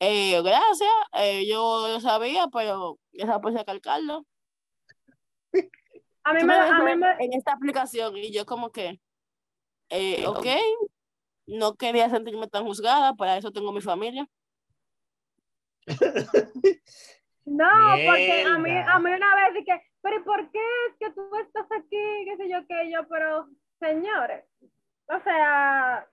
eh, 0.00 0.42
gracias, 0.42 0.90
eh, 1.12 1.46
yo 1.46 1.86
lo 1.88 2.00
sabía, 2.00 2.48
pero 2.52 2.98
esa 3.12 3.40
por 3.40 3.64
calcarlo. 3.64 4.26
A 6.24 6.34
mí 6.34 6.44
me, 6.44 6.54
a 6.54 6.82
mí 6.82 6.96
me, 6.96 7.24
en 7.24 7.32
esta 7.32 7.52
aplicación 7.52 8.16
y 8.16 8.32
yo 8.32 8.44
como 8.46 8.70
que, 8.70 9.00
eh, 9.90 10.26
ok, 10.26 10.46
no 11.46 11.74
quería 11.76 12.10
sentirme 12.10 12.48
tan 12.48 12.64
juzgada, 12.64 13.14
para 13.14 13.36
eso 13.38 13.52
tengo 13.52 13.72
mi 13.72 13.80
familia. 13.80 14.28
No, 17.50 17.68
porque 18.06 18.44
a 18.46 18.58
mí, 18.58 18.70
Mierda. 18.70 18.92
a 18.92 18.98
mí 18.98 19.10
una 19.10 19.34
vez 19.34 19.54
dije, 19.54 19.82
pero 20.02 20.16
¿y 20.16 20.20
por 20.20 20.50
qué 20.50 20.60
es 20.88 20.96
que 20.98 21.10
tú 21.12 21.30
estás 21.36 21.66
aquí? 21.72 22.24
¿Qué 22.24 22.36
sé 22.36 22.48
yo 22.48 22.66
qué? 22.66 22.90
Yo, 22.90 23.06
pero 23.08 23.48
señores, 23.80 24.44
o 25.06 25.20
sea, 25.20 26.06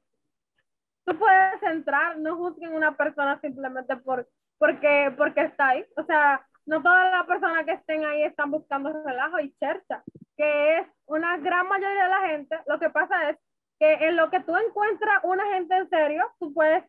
tú 1.06 1.18
puedes 1.18 1.64
entrar, 1.64 2.18
no 2.18 2.36
juzguen 2.36 2.74
una 2.74 2.96
persona 2.96 3.40
simplemente 3.42 3.96
por, 3.98 4.28
porque, 4.58 5.14
porque 5.18 5.42
está 5.42 5.70
ahí. 5.70 5.86
O 5.98 6.04
sea, 6.04 6.46
no 6.66 6.82
todas 6.82 7.12
las 7.12 7.26
personas 7.28 7.66
que 7.66 7.74
estén 7.74 8.06
ahí 8.06 8.24
están 8.24 8.52
buscando 8.52 8.92
relajo 9.04 9.40
y 9.40 9.54
chercha, 9.58 10.04
que 10.36 10.80
es 10.80 10.88
una 11.06 11.38
gran 11.38 11.68
mayoría 11.68 12.04
de 12.04 12.10
la 12.10 12.28
gente. 12.28 12.58
Lo 12.68 12.80
que 12.80 12.90
pasa 12.90 13.30
es 13.30 13.38
que 13.80 13.94
en 13.94 14.16
lo 14.16 14.30
que 14.30 14.40
tú 14.42 14.56
encuentras 14.56 15.24
una 15.24 15.46
gente 15.54 15.76
en 15.76 15.90
serio, 15.90 16.24
tú 16.40 16.54
puedes 16.54 16.84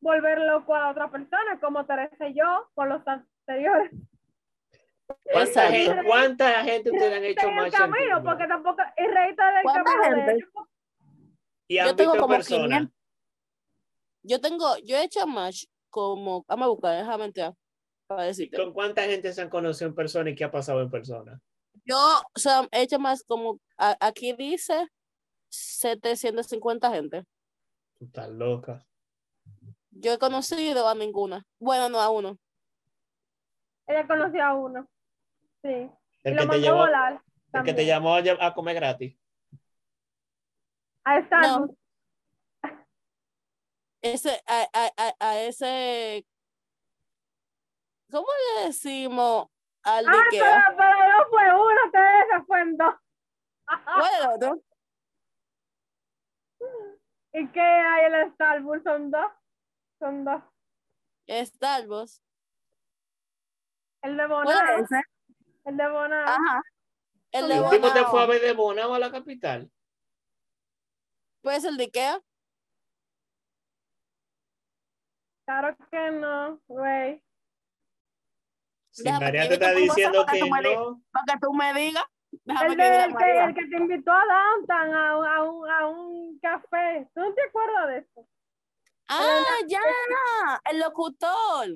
volver 0.00 0.40
loco 0.40 0.74
a 0.74 0.90
otra 0.90 1.08
persona, 1.10 1.60
como 1.60 1.84
Teresa 1.86 2.26
y 2.26 2.34
yo, 2.34 2.68
con 2.74 2.88
los 2.88 3.02
anteriores. 3.46 3.90
¿Cuánta 5.32 5.66
gente, 5.70 6.02
cuánta 6.06 6.64
gente 6.64 6.90
ustedes 6.90 7.12
han 7.16 7.24
hecho 7.24 7.46
en 7.46 7.50
el 7.50 7.56
más 7.56 7.72
camino, 7.72 8.22
porque 8.22 8.46
tampoco, 8.46 8.82
y 8.96 9.02
reírte 9.06 9.42
del 9.42 9.62
¿Cuánta 9.62 9.84
camino 9.84 10.16
de 10.16 10.32
gente? 10.32 10.48
Y 11.68 11.78
han 11.78 11.86
Yo 11.88 11.96
tengo 11.96 12.12
visto 12.12 12.22
como 12.22 12.34
personas. 12.34 12.68
500. 12.68 12.96
Yo 14.24 14.40
tengo, 14.40 14.76
yo 14.84 14.96
he 14.96 15.04
hecho 15.04 15.26
match 15.26 15.64
como, 15.90 16.44
vamos 16.48 16.66
a 16.66 16.68
buscar, 16.68 16.96
déjame 16.96 17.24
entrar 17.26 17.54
para 18.06 18.22
decirte. 18.24 18.56
¿Con 18.56 18.72
cuánta 18.72 19.02
gente 19.04 19.32
se 19.32 19.42
han 19.42 19.50
conocido 19.50 19.88
en 19.88 19.94
persona 19.94 20.30
y 20.30 20.34
qué 20.34 20.44
ha 20.44 20.50
pasado 20.50 20.80
en 20.80 20.90
persona? 20.90 21.40
Yo, 21.84 21.96
o 22.34 22.38
sea, 22.38 22.68
he 22.70 22.82
hecho 22.82 22.98
más 22.98 23.24
como, 23.24 23.58
a- 23.76 23.96
aquí 24.00 24.32
dice 24.34 24.86
750 25.50 26.90
gente. 26.92 27.24
Tú 27.98 28.04
estás 28.06 28.28
loca. 28.30 28.86
Yo 29.90 30.12
he 30.12 30.18
conocido 30.18 30.88
a 30.88 30.94
ninguna. 30.94 31.44
Bueno, 31.58 31.88
no 31.88 32.00
a 32.00 32.10
uno. 32.10 32.38
Ella 33.86 34.06
conoció 34.06 34.44
a 34.44 34.54
uno. 34.54 34.88
Sí. 35.62 35.68
y 36.24 36.28
El 36.28 36.36
lo 36.36 36.42
que 36.42 36.46
te 36.46 36.46
mandó 36.46 36.54
a 36.54 36.58
llevó, 36.58 36.76
volar. 36.78 37.22
el 37.52 37.62
que 37.64 37.74
te 37.74 37.86
llamó 37.86 38.16
a, 38.16 38.54
comer 38.54 38.74
gratis. 38.76 39.18
A 41.04 41.20
Starbucks. 41.22 41.74
Ese, 44.02 44.42
a, 44.46 44.62
a, 44.72 44.90
a, 44.96 45.14
a 45.30 45.40
ese, 45.42 46.26
¿cómo 48.10 48.26
le 48.56 48.66
decimos 48.66 49.46
al 49.84 50.04
de 50.06 50.10
Ah, 50.10 50.22
Ikea? 50.26 50.64
pero, 50.66 50.76
pero 50.76 51.08
no 51.18 51.24
fue 51.30 51.54
uno, 51.54 51.80
Teresa, 51.92 52.44
fue 52.46 52.60
en 52.62 52.76
dos. 52.76 52.94
¿Cuál 53.64 54.12
es 54.12 54.20
el 54.24 54.30
otro? 54.30 54.62
¿Y 57.32 57.48
qué 57.52 57.60
hay 57.60 58.06
en 58.06 58.14
el 58.14 58.32
Starbucks? 58.34 58.82
Son 58.82 59.10
dos. 59.10 59.26
Son 60.00 60.24
dos. 60.24 60.42
Starbucks. 61.28 62.20
El 64.02 64.16
de 64.16 64.26
¿Cuál 64.26 64.44
Bonao. 64.44 64.86
El 65.64 65.76
de 65.76 65.88
Bonao. 65.90 66.28
Ajá. 66.28 66.62
El 67.32 67.48
de 67.48 67.54
¿El 67.56 67.70
tipo 67.70 67.88
te 67.92 68.00
Bonao. 68.00 68.10
fue 68.10 68.22
a 68.22 68.26
ver 68.26 68.40
de 68.42 68.52
Bonao 68.52 68.94
a 68.94 68.98
la 68.98 69.10
capital? 69.10 69.70
Pues 71.42 71.64
el 71.64 71.76
de 71.76 71.84
Ikea. 71.84 72.20
Claro 75.46 75.76
que 75.90 76.10
no, 76.12 76.60
güey. 76.68 77.22
Si 78.90 79.10
María 79.10 79.42
que 79.42 79.48
te 79.48 79.54
está 79.54 79.72
diciendo 79.72 80.24
que 80.26 80.32
que 80.34 80.38
tú 80.40 80.50
me 80.50 80.60
no. 80.62 81.02
Para 81.10 81.24
que 81.26 81.40
tú 81.40 81.52
me 81.52 81.74
digas. 81.74 82.04
Déjame 82.44 82.66
El, 82.72 82.76
que 82.76 82.82
de- 82.82 82.90
diga 82.90 83.04
el 83.04 83.16
que, 83.16 83.44
el 83.44 83.54
que 83.54 83.66
te 83.66 83.76
invitó 83.82 84.12
a 84.12 84.22
Downtown 84.24 84.94
a, 84.94 85.16
un- 85.16 85.26
a, 85.26 85.42
un, 85.44 85.70
a 85.70 85.86
un 85.88 86.38
café. 86.40 87.08
¿Tú 87.14 87.20
no 87.20 87.34
te 87.34 87.42
acuerdas 87.42 87.88
de 87.88 87.98
eso? 87.98 88.28
Ah, 89.08 89.44
ya. 89.66 89.80
El 90.70 90.78
locutor. 90.80 91.66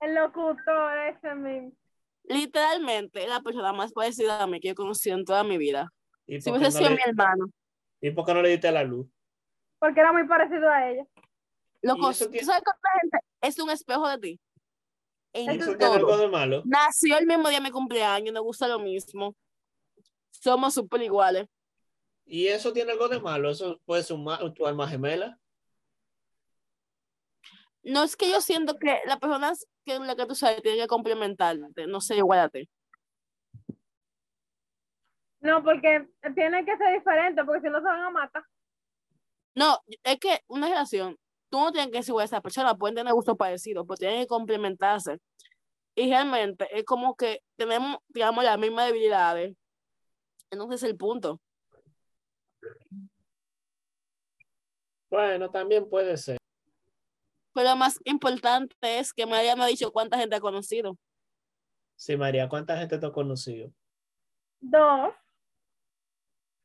El 0.00 0.14
locutor 0.14 0.98
ese 1.08 1.34
mismo. 1.34 1.72
Literalmente, 2.24 3.26
la 3.28 3.40
persona 3.40 3.72
más 3.72 3.92
parecida 3.92 4.42
a 4.42 4.46
mí 4.46 4.60
que 4.60 4.68
yo 4.68 4.72
he 4.72 4.76
conocido 4.76 5.16
en 5.16 5.24
toda 5.24 5.44
mi 5.44 5.58
vida. 5.58 5.92
¿Y 6.26 6.40
Si 6.40 6.50
por, 6.50 6.58
hubiese 6.58 6.78
qué 6.78 6.84
no 6.84 6.88
sido 6.88 6.90
mi 6.90 6.96
le, 7.04 7.10
hermano. 7.10 7.46
¿Y 8.00 8.10
por 8.10 8.26
qué 8.26 8.34
no 8.34 8.42
le 8.42 8.48
diste 8.50 8.72
la 8.72 8.82
luz? 8.84 9.06
Porque 9.78 10.00
era 10.00 10.12
muy 10.12 10.26
parecido 10.26 10.68
a 10.68 10.90
ella. 10.90 11.06
Loco, 11.82 12.10
eso 12.10 12.26
¿tú 12.28 12.38
sabes 12.44 12.62
cuánta 12.64 12.88
gente 13.00 13.18
es 13.42 13.58
un 13.60 13.70
espejo 13.70 14.08
de 14.08 14.18
ti? 14.18 14.40
En 15.32 15.44
¿Y 15.44 15.54
Eso 15.54 15.62
eso 15.62 15.72
es 15.72 15.78
tiene 15.78 15.94
algo 15.94 16.08
todo. 16.08 16.18
de 16.18 16.28
malo? 16.28 16.62
Nació 16.64 17.18
el 17.18 17.26
mismo 17.26 17.48
día 17.48 17.58
de 17.58 17.64
mi 17.64 17.70
cumpleaños, 17.70 18.34
nos 18.34 18.42
gusta 18.42 18.66
lo 18.66 18.78
mismo. 18.80 19.36
Somos 20.30 20.74
súper 20.74 21.02
iguales. 21.02 21.46
¿Y 22.24 22.48
eso 22.48 22.72
tiene 22.72 22.92
algo 22.92 23.08
de 23.08 23.20
malo? 23.20 23.50
¿Eso 23.50 23.80
puede 23.84 24.02
ser 24.02 24.16
tu 24.54 24.66
alma 24.66 24.88
gemela? 24.88 25.38
No 27.86 28.02
es 28.02 28.16
que 28.16 28.28
yo 28.28 28.40
siento 28.40 28.76
que 28.78 28.98
las 29.06 29.20
personas 29.20 29.64
que 29.84 29.96
la 30.00 30.16
que 30.16 30.26
tú 30.26 30.34
sabes 30.34 30.60
tienen 30.60 30.80
que 30.80 30.88
complementarte, 30.88 31.86
no 31.86 32.00
sé, 32.00 32.16
igual 32.16 32.40
a 32.40 32.48
ti. 32.48 32.68
No, 35.38 35.62
porque 35.62 36.08
tiene 36.34 36.64
que 36.64 36.76
ser 36.76 36.94
diferente, 36.94 37.44
porque 37.44 37.60
si 37.60 37.68
no 37.68 37.78
se 37.78 37.84
van 37.84 38.00
a 38.00 38.10
matar. 38.10 38.42
No, 39.54 39.78
es 40.02 40.18
que 40.18 40.40
una 40.48 40.68
relación, 40.68 41.16
tú 41.48 41.60
no 41.60 41.70
tienes 41.70 41.92
que 41.92 42.02
ser 42.02 42.10
igual 42.10 42.22
a 42.22 42.24
esa 42.24 42.40
persona, 42.40 42.74
pueden 42.74 42.96
tener 42.96 43.14
gustos 43.14 43.36
parecidos, 43.36 43.86
pero 43.86 43.96
tienen 43.96 44.22
que 44.22 44.26
complementarse. 44.26 45.20
Y 45.94 46.08
realmente 46.08 46.66
es 46.76 46.84
como 46.84 47.14
que 47.14 47.40
tenemos, 47.54 47.98
digamos, 48.08 48.42
las 48.42 48.58
mismas 48.58 48.86
debilidades. 48.86 49.56
Entonces 50.50 50.82
es 50.82 50.90
el 50.90 50.96
punto. 50.96 51.40
Bueno, 55.08 55.48
también 55.52 55.88
puede 55.88 56.16
ser. 56.16 56.36
Pero 57.56 57.70
lo 57.70 57.76
más 57.76 57.98
importante 58.04 58.76
es 58.82 59.14
que 59.14 59.24
María 59.24 59.56
me 59.56 59.64
ha 59.64 59.66
dicho 59.66 59.90
cuánta 59.90 60.18
gente 60.18 60.36
ha 60.36 60.40
conocido. 60.40 60.98
Sí, 61.94 62.14
María, 62.14 62.50
¿cuánta 62.50 62.76
gente 62.76 62.98
te 62.98 63.06
ha 63.06 63.10
conocido? 63.10 63.72
Dos. 64.60 65.14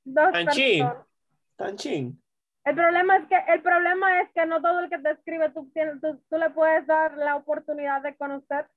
Dos 0.04 0.30
Anchín. 0.34 0.80
personas. 0.80 1.08
Tan 1.56 1.78
chin. 1.78 2.22
El 2.66 2.76
problema 2.76 3.16
es 3.16 3.28
que 3.30 3.38
el 3.54 3.62
problema 3.62 4.22
es 4.22 4.32
que 4.34 4.46
no 4.46 4.62
todo 4.62 4.82
el 4.82 4.90
que 4.90 4.98
te 4.98 5.12
escribe 5.12 5.50
tú, 5.52 5.72
tú, 6.02 6.22
tú 6.30 6.38
le 6.38 6.50
puedes 6.50 6.86
dar 6.86 7.16
la 7.16 7.38
oportunidad 7.38 8.02
de 8.02 8.14
conocer. 8.18 8.68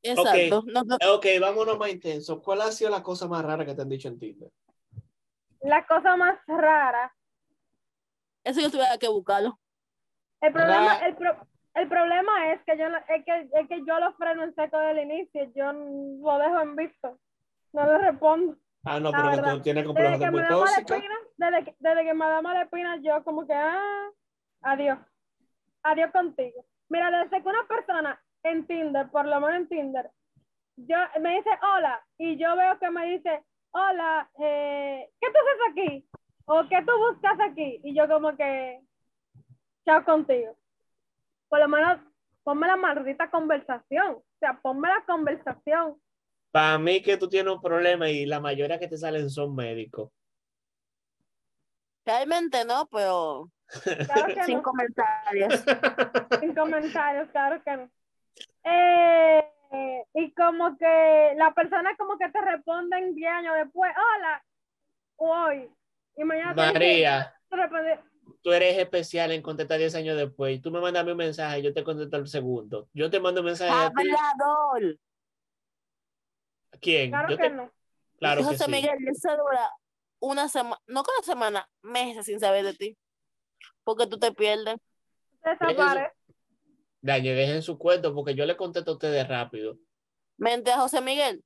Exacto. 0.00 0.62
No, 0.68 0.84
no, 0.84 0.96
Ok, 1.12 1.26
vámonos 1.40 1.76
más 1.76 1.90
intenso. 1.90 2.40
¿Cuál 2.40 2.60
ha 2.62 2.70
sido 2.70 2.90
la 2.90 3.02
cosa 3.02 3.26
más 3.26 3.44
rara 3.44 3.66
que 3.66 3.74
te 3.74 3.82
han 3.82 3.88
dicho 3.88 4.06
en 4.06 4.20
Tinder? 4.20 4.50
La 5.62 5.84
cosa 5.88 6.16
más 6.16 6.38
rara. 6.46 7.12
eso 8.44 8.60
yo 8.60 8.70
tuviera 8.70 8.96
que 8.96 9.08
buscarlo. 9.08 9.58
El 10.42 10.52
problema, 10.52 10.96
el, 11.06 11.16
pro- 11.16 11.46
el 11.74 11.88
problema 11.88 12.52
es 12.52 12.62
que 12.64 12.76
yo 12.76 12.86
es 12.86 13.24
que, 13.24 13.48
es 13.60 13.68
que 13.68 13.84
yo 13.86 13.98
lo 13.98 14.12
freno 14.14 14.42
en 14.44 14.54
seco 14.54 14.78
del 14.78 14.98
inicio, 14.98 15.44
yo 15.54 15.72
lo 15.72 16.38
dejo 16.38 16.60
en 16.60 16.76
visto. 16.76 17.18
No 17.72 17.86
le 17.86 17.98
respondo. 17.98 18.56
Ah, 18.84 18.98
no, 19.00 19.12
pero 19.12 19.30
que 19.30 19.50
tú 19.50 19.62
tienes 19.62 19.84
Desde 19.94 20.18
que 20.18 20.24
de 20.24 20.30
muy 20.32 20.42
me 20.42 20.48
da 20.48 20.64
espina, 20.76 21.14
desde 21.36 21.64
que, 21.64 21.76
desde 21.78 22.04
que 22.04 22.14
me 22.14 22.26
da 22.26 22.42
mala 22.42 22.62
espina, 22.62 22.96
yo 22.96 23.22
como 23.24 23.46
que, 23.46 23.54
ah, 23.54 24.08
adiós. 24.62 24.98
Adiós 25.84 26.10
contigo. 26.10 26.64
Mira, 26.88 27.10
desde 27.10 27.42
que 27.42 27.48
una 27.48 27.64
persona 27.68 28.20
en 28.42 28.66
Tinder, 28.66 29.08
por 29.10 29.24
lo 29.26 29.40
menos 29.40 29.56
en 29.56 29.68
Tinder, 29.68 30.10
yo 30.76 30.96
me 31.20 31.36
dice 31.36 31.50
hola 31.62 32.04
y 32.18 32.36
yo 32.36 32.56
veo 32.56 32.78
que 32.80 32.90
me 32.90 33.06
dice, 33.06 33.42
hola, 33.70 34.28
eh, 34.40 35.08
¿qué 35.20 35.28
tú 35.28 35.38
haces 35.38 35.60
aquí? 35.70 36.06
o 36.44 36.68
qué 36.68 36.82
tú 36.82 36.92
buscas 36.98 37.38
aquí, 37.48 37.80
y 37.84 37.94
yo 37.94 38.08
como 38.08 38.36
que, 38.36 38.80
chao 39.84 40.04
contigo. 40.04 40.56
Por 41.48 41.60
lo 41.60 41.68
menos, 41.68 42.00
ponme 42.42 42.66
la 42.66 42.76
maldita 42.76 43.30
conversación, 43.30 44.14
o 44.16 44.24
sea, 44.38 44.58
ponme 44.60 44.88
la 44.88 45.04
conversación. 45.06 46.00
Para 46.50 46.78
mí 46.78 47.02
que 47.02 47.16
tú 47.16 47.28
tienes 47.28 47.52
un 47.52 47.60
problema 47.62 48.10
y 48.10 48.26
la 48.26 48.40
mayoría 48.40 48.78
que 48.78 48.88
te 48.88 48.98
salen 48.98 49.30
son 49.30 49.54
médicos. 49.54 50.10
Realmente 52.04 52.64
no, 52.64 52.86
pero 52.90 53.50
Claro 53.84 54.34
que 54.34 54.42
sin 54.44 54.56
no, 54.56 54.62
comentarios. 54.62 55.64
sin 56.40 56.54
comentarios, 56.54 57.28
claro 57.30 57.62
que 57.62 57.76
no. 57.76 57.90
Eh, 58.64 59.44
y 60.14 60.32
como 60.34 60.76
que 60.76 61.32
la 61.36 61.52
persona 61.54 61.96
como 61.96 62.18
que 62.18 62.28
te 62.28 62.40
responden 62.40 63.14
10 63.14 63.30
años 63.30 63.54
después, 63.56 63.92
hola, 63.96 64.44
hoy. 65.16 65.70
Y 66.16 66.24
mañana 66.24 66.54
María, 66.54 67.34
te 67.48 67.56
responde, 67.56 67.98
tú 68.42 68.52
eres 68.52 68.76
especial 68.78 69.30
en 69.32 69.42
contestar 69.42 69.78
10 69.78 69.94
años 69.94 70.16
después. 70.16 70.60
Tú 70.62 70.70
me 70.70 70.80
mandas 70.80 71.06
un 71.06 71.16
mensaje, 71.16 71.62
yo 71.62 71.72
te 71.72 71.84
contesto 71.84 72.16
al 72.16 72.26
segundo. 72.28 72.88
Yo 72.92 73.10
te 73.10 73.20
mando 73.20 73.40
un 73.40 73.46
mensaje 73.46 73.70
a 73.70 73.90
ti. 73.90 74.08
Hablador. 74.10 74.98
¿Quién? 76.80 77.10
claro 77.10 77.28
Yo 77.30 77.36
que 77.36 77.42
te- 77.44 77.50
no. 77.50 77.70
Claro 78.18 78.40
que 78.40 78.46
José 78.46 78.64
sí. 78.64 78.70
Miguel, 78.70 78.98
eso 79.08 79.30
dura 79.36 79.70
una 80.20 80.48
semana, 80.48 80.80
no 80.86 81.02
cada 81.02 81.22
semana, 81.22 81.68
meses 81.82 82.26
sin 82.26 82.38
saber 82.38 82.64
de 82.64 82.74
ti. 82.74 82.96
Porque 83.84 84.06
tú 84.06 84.18
te 84.18 84.32
pierdes. 84.32 84.76
Desaparece. 85.44 86.12
Dañe, 87.00 87.34
dejen 87.34 87.62
su 87.62 87.76
cuento 87.78 88.14
porque 88.14 88.36
yo 88.36 88.46
le 88.46 88.56
contesto 88.56 88.92
a 88.92 88.94
ustedes 88.94 89.26
rápido. 89.26 89.76
Mente 90.36 90.70
a 90.70 90.78
José 90.78 91.00
Miguel. 91.00 91.42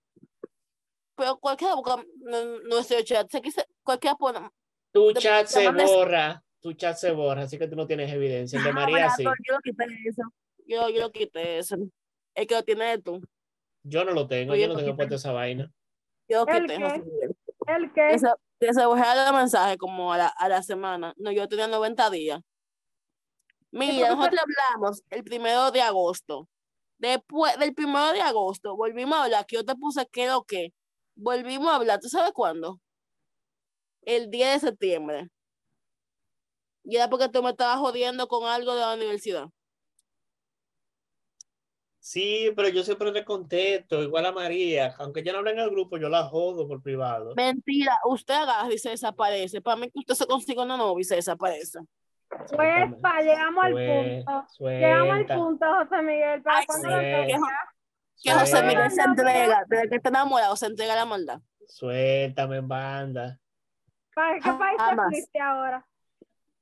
Pero 1.16 1.38
cualquiera 1.38 1.74
busca 1.74 1.96
nu- 2.18 2.60
nuestro 2.68 3.00
chat. 3.02 3.30
Se 3.30 3.40
quise, 3.40 3.66
cualquiera 3.82 4.16
pone. 4.16 4.50
Tu 4.92 5.14
chat 5.14 5.46
se 5.46 5.70
borra, 5.70 6.42
tu 6.66 6.72
chat 6.72 6.96
se 6.96 7.12
borra, 7.12 7.42
así 7.42 7.58
que 7.58 7.68
tú 7.68 7.76
no 7.76 7.86
tienes 7.86 8.12
evidencia. 8.12 8.58
El 8.58 8.64
de 8.64 8.70
Ah, 8.70 8.72
María 8.72 9.10
sí. 9.10 9.22
Yo 9.22 9.54
lo 9.54 9.60
quité 9.60 9.84
eso. 10.04 10.22
Yo, 10.66 10.88
yo 10.88 11.00
lo 11.00 11.12
quité 11.12 11.58
eso. 11.58 11.76
El 12.34 12.46
que 12.48 12.54
lo 12.56 12.64
tiene 12.64 12.98
tú. 12.98 13.22
Yo 13.84 14.04
no 14.04 14.10
lo 14.10 14.26
tengo, 14.26 14.52
Oye, 14.52 14.62
yo 14.62 14.68
no 14.68 14.76
tengo 14.76 14.96
puesto 14.96 15.14
esa 15.14 15.30
vaina. 15.30 15.72
Yo 16.28 16.44
lo 16.44 16.52
¿El 16.52 16.62
quité, 16.62 16.76
qué? 16.76 17.72
El 17.72 17.92
que, 17.92 18.08
Que 18.10 18.18
se, 18.18 18.28
que 18.58 18.74
se 18.74 18.84
bajara 18.84 19.28
el 19.28 19.34
mensaje 19.36 19.76
como 19.78 20.12
a 20.12 20.18
la, 20.18 20.26
a 20.26 20.48
la 20.48 20.60
semana. 20.60 21.14
No, 21.18 21.30
yo 21.30 21.46
tenía 21.46 21.68
90 21.68 22.10
días. 22.10 22.40
Mira, 23.70 24.10
nosotros 24.10 24.40
hablamos 24.40 25.02
el 25.10 25.22
primero 25.22 25.70
de 25.70 25.82
agosto. 25.82 26.48
Después 26.98 27.56
del 27.60 27.74
primero 27.74 28.10
de 28.12 28.22
agosto, 28.22 28.74
volvimos 28.74 29.16
a 29.16 29.24
hablar, 29.24 29.46
que 29.46 29.54
yo 29.54 29.64
te 29.64 29.76
puse 29.76 30.04
que 30.10 30.26
lo 30.26 30.42
que. 30.42 30.72
Volvimos 31.14 31.68
a 31.68 31.76
hablar, 31.76 32.00
¿tú 32.00 32.08
sabes 32.08 32.32
cuándo? 32.32 32.80
El 34.02 34.30
10 34.30 34.54
de 34.62 34.68
septiembre. 34.68 35.28
Y 36.88 36.96
era 36.96 37.10
porque 37.10 37.28
tú 37.28 37.42
me 37.42 37.50
estabas 37.50 37.78
jodiendo 37.78 38.28
con 38.28 38.48
algo 38.48 38.72
de 38.74 38.80
la 38.80 38.94
universidad. 38.94 39.48
Sí, 41.98 42.52
pero 42.54 42.68
yo 42.68 42.84
siempre 42.84 43.10
le 43.10 43.24
contesto, 43.24 44.00
igual 44.00 44.26
a 44.26 44.32
María. 44.32 44.94
Aunque 45.00 45.24
ya 45.24 45.32
no 45.32 45.38
hablen 45.38 45.58
en 45.58 45.64
el 45.64 45.70
grupo, 45.70 45.96
yo 45.98 46.08
la 46.08 46.22
jodo 46.24 46.68
por 46.68 46.80
privado. 46.80 47.34
Mentira, 47.34 47.98
usted 48.04 48.34
agarra 48.34 48.72
y 48.72 48.78
se 48.78 48.90
desaparece. 48.90 49.60
Para 49.60 49.76
mí 49.76 49.90
que 49.90 49.98
usted 49.98 50.14
se 50.14 50.26
consigue 50.26 50.62
una 50.62 50.76
novia 50.76 51.00
y 51.00 51.04
se 51.04 51.16
desaparece. 51.16 51.80
pues, 52.28 52.50
Suéltame. 52.50 52.96
pa, 52.98 53.20
llegamos 53.22 53.64
al 53.64 53.72
punto. 53.72 54.46
Llegamos 54.60 55.10
al 55.10 55.26
Suelta, 55.26 55.34
punto, 55.36 55.66
José 55.66 56.02
Miguel. 56.02 56.42
¿Para 56.42 56.58
Ay, 56.58 56.66
cuándo 56.66 56.88
lo 56.90 56.98
que- 57.00 57.34
José 58.32 58.46
suelta- 58.46 58.62
Miguel 58.68 58.90
se 58.92 59.02
entrega, 59.02 59.64
desde 59.68 59.88
que 59.88 59.96
está 59.96 60.08
enamorado, 60.10 60.56
se 60.56 60.66
entrega 60.66 60.94
la 60.94 61.04
maldad. 61.06 61.40
Suéltame 61.66 62.60
banda. 62.60 63.38
¿Para 64.14 64.34
qué 64.38 64.50
país 64.52 64.78
te 64.78 65.02
fuiste 65.10 65.40
ahora? 65.40 65.84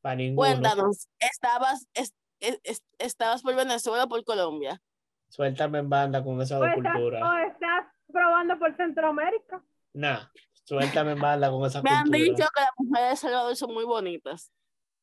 Para 0.04 0.16
ninguno. 0.16 0.36
Cuéntanos, 0.46 1.08
¿estabas, 1.18 1.88
es- 1.94 2.12
es- 2.38 2.60
es- 2.62 2.82
¿estabas 2.98 3.40
por 3.40 3.54
Venezuela 3.56 4.04
o 4.04 4.08
por 4.08 4.22
Colombia? 4.22 4.82
Suéltame 5.30 5.78
en 5.78 5.88
banda 5.88 6.22
con 6.22 6.42
esa 6.42 6.58
¿O 6.58 6.64
estás, 6.66 6.92
cultura. 6.92 7.26
o 7.26 7.38
estás 7.38 7.86
probando 8.12 8.58
por 8.58 8.76
Centroamérica? 8.76 9.64
Nah, 9.94 10.26
suéltame 10.64 11.12
en 11.12 11.20
banda 11.22 11.48
con 11.50 11.64
esa 11.64 11.80
Me 11.80 11.88
han 11.88 12.02
cultura. 12.02 12.18
dicho 12.22 12.48
que 12.54 12.60
las 12.60 12.70
mujeres 12.76 13.10
de 13.12 13.16
Salvador 13.16 13.56
son 13.56 13.72
muy 13.72 13.84
bonitas. 13.86 14.52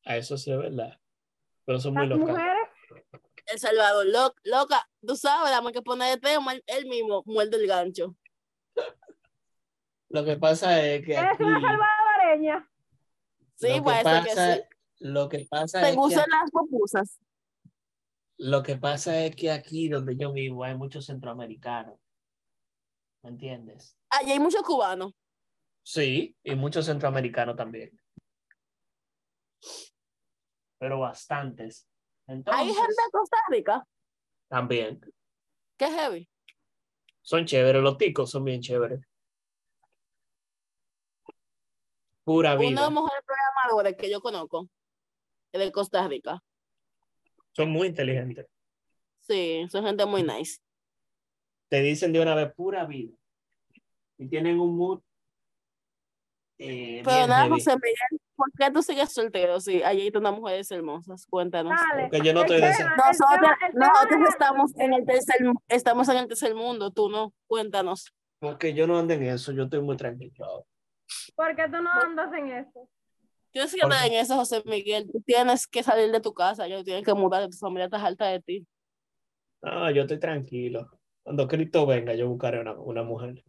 A 0.04 0.16
eso 0.18 0.38
sí 0.38 0.52
es 0.52 0.58
verdad. 0.58 0.96
Pero 1.64 1.80
son 1.80 1.94
muy 1.94 2.06
Las 2.06 2.18
locas. 2.20 2.34
mujeres, 2.34 2.68
El 3.46 3.58
Salvador, 3.58 4.06
lo- 4.06 4.34
loca, 4.44 4.88
tú 5.04 5.16
sabes, 5.16 5.50
dame 5.50 5.72
que 5.72 5.82
poner 5.82 6.14
el 6.14 6.20
tema, 6.20 6.52
él- 6.64 6.86
mismo 6.86 7.24
muerde 7.26 7.56
el 7.56 7.66
gancho. 7.66 8.14
Lo 10.10 10.24
que 10.24 10.36
pasa 10.36 10.80
es 10.80 11.04
que 11.04 11.14
eres 11.16 11.32
aquí, 11.34 11.42
una 11.42 11.60
salvadoreña. 11.60 12.68
Sí, 13.56 13.68
lo 13.68 13.74
que 13.74 13.82
puede 13.82 14.02
ser 14.04 14.22
que 14.24 14.30
sí. 14.30 14.62
Lo 15.02 15.28
que 15.28 15.46
pasa 15.50 15.80
¿Te 15.80 15.86
es 15.88 15.92
que 15.92 15.96
gustan 15.98 16.30
las 16.30 16.50
pupusas? 16.50 17.20
Lo 18.38 18.62
que 18.62 18.76
pasa 18.76 19.24
es 19.24 19.36
que 19.36 19.50
aquí 19.50 19.88
donde 19.88 20.16
yo 20.16 20.32
vivo 20.32 20.64
hay 20.64 20.74
muchos 20.76 21.06
centroamericanos. 21.06 21.98
¿Me 23.22 23.30
entiendes? 23.30 23.96
Allí 24.10 24.32
hay 24.32 24.40
muchos 24.40 24.62
cubanos. 24.62 25.12
Sí, 25.84 26.36
y 26.42 26.54
muchos 26.54 26.86
centroamericanos 26.86 27.56
también. 27.56 27.90
Pero 30.78 31.00
bastantes. 31.00 31.86
Entonces, 32.26 32.60
Hay 32.60 32.66
gente 32.68 33.02
de 33.04 33.10
Costa 33.12 33.36
Rica. 33.48 33.86
también. 34.48 35.00
Qué 35.76 35.86
heavy. 35.86 36.28
Son 37.20 37.44
chéveres, 37.46 37.82
los 37.82 37.96
ticos 37.98 38.30
son 38.30 38.44
bien 38.44 38.60
chéveres. 38.60 39.00
Pura 42.24 42.52
Uno 42.54 42.60
de 42.62 42.68
vida. 42.68 42.80
los 42.82 42.90
mejores 42.92 43.24
programadores 43.24 43.96
que 43.96 44.10
yo 44.10 44.20
conozco 44.20 44.68
de 45.58 45.72
Costa 45.72 46.06
Rica. 46.08 46.42
Son 47.52 47.70
muy 47.70 47.88
inteligentes. 47.88 48.46
Sí, 49.20 49.66
son 49.70 49.84
gente 49.84 50.04
muy 50.06 50.22
nice. 50.22 50.58
Te 51.68 51.80
dicen 51.80 52.12
de 52.12 52.20
una 52.20 52.34
vez 52.34 52.52
pura 52.54 52.84
vida. 52.86 53.12
Y 54.18 54.28
tienen 54.28 54.58
un 54.60 54.76
mood. 54.76 55.00
eh, 56.58 57.02
Pero 57.04 57.26
nada, 57.26 57.42
heavy. 57.44 57.50
José 57.54 57.70
Miguel, 57.76 58.20
¿por 58.36 58.48
qué 58.58 58.70
tú 58.70 58.82
sigues 58.82 59.12
soltero? 59.12 59.60
Sí, 59.60 59.82
allí 59.82 60.02
hay 60.02 60.12
unas 60.14 60.32
mujeres 60.34 60.70
hermosas. 60.70 61.26
Cuéntanos. 61.26 61.72
Dale. 61.90 62.04
Porque 62.04 62.26
yo 62.26 62.32
no 62.34 62.40
estoy 62.42 62.60
de 62.60 62.72
tema- 62.72 62.96
Nosotros, 62.96 63.28
tema- 63.40 63.58
el 63.66 63.72
tema 63.72 63.86
nosotros 63.88 64.20
es- 64.22 64.28
estamos 64.28 64.72
en 64.78 64.92
el 64.94 65.06
tercer, 65.06 65.36
estamos 65.68 66.08
en 66.08 66.16
el 66.18 66.28
tercer 66.28 66.54
mundo, 66.54 66.90
tú 66.90 67.08
no. 67.08 67.32
Cuéntanos. 67.46 68.12
Porque 68.38 68.74
yo 68.74 68.86
no 68.86 68.98
ando 68.98 69.14
en 69.14 69.22
eso, 69.24 69.52
yo 69.52 69.64
estoy 69.64 69.80
muy 69.80 69.96
tranquilo. 69.96 70.66
¿Por 71.34 71.54
qué 71.56 71.64
tú 71.64 71.80
no 71.82 71.90
andas 71.90 72.32
en 72.34 72.48
eso? 72.48 72.88
Tienes 73.52 73.74
que 73.74 73.80
en 74.06 74.12
eso, 74.14 74.34
José 74.34 74.62
Miguel. 74.64 75.08
Tú 75.12 75.20
tienes 75.24 75.66
que 75.66 75.82
salir 75.82 76.10
de 76.10 76.20
tu 76.20 76.32
casa, 76.32 76.66
ya 76.66 76.82
tienes 76.82 77.04
que 77.04 77.14
mudar, 77.14 77.48
tu 77.50 77.56
familia 77.58 77.84
está 77.84 78.04
alta 78.04 78.26
de 78.26 78.40
ti. 78.40 78.66
No, 79.60 79.90
yo 79.90 80.02
estoy 80.02 80.18
tranquilo. 80.18 80.90
Cuando 81.22 81.46
Cristo 81.46 81.86
venga, 81.86 82.14
yo 82.14 82.28
buscaré 82.28 82.60
una, 82.60 82.72
una 82.72 83.02
mujer. 83.02 83.44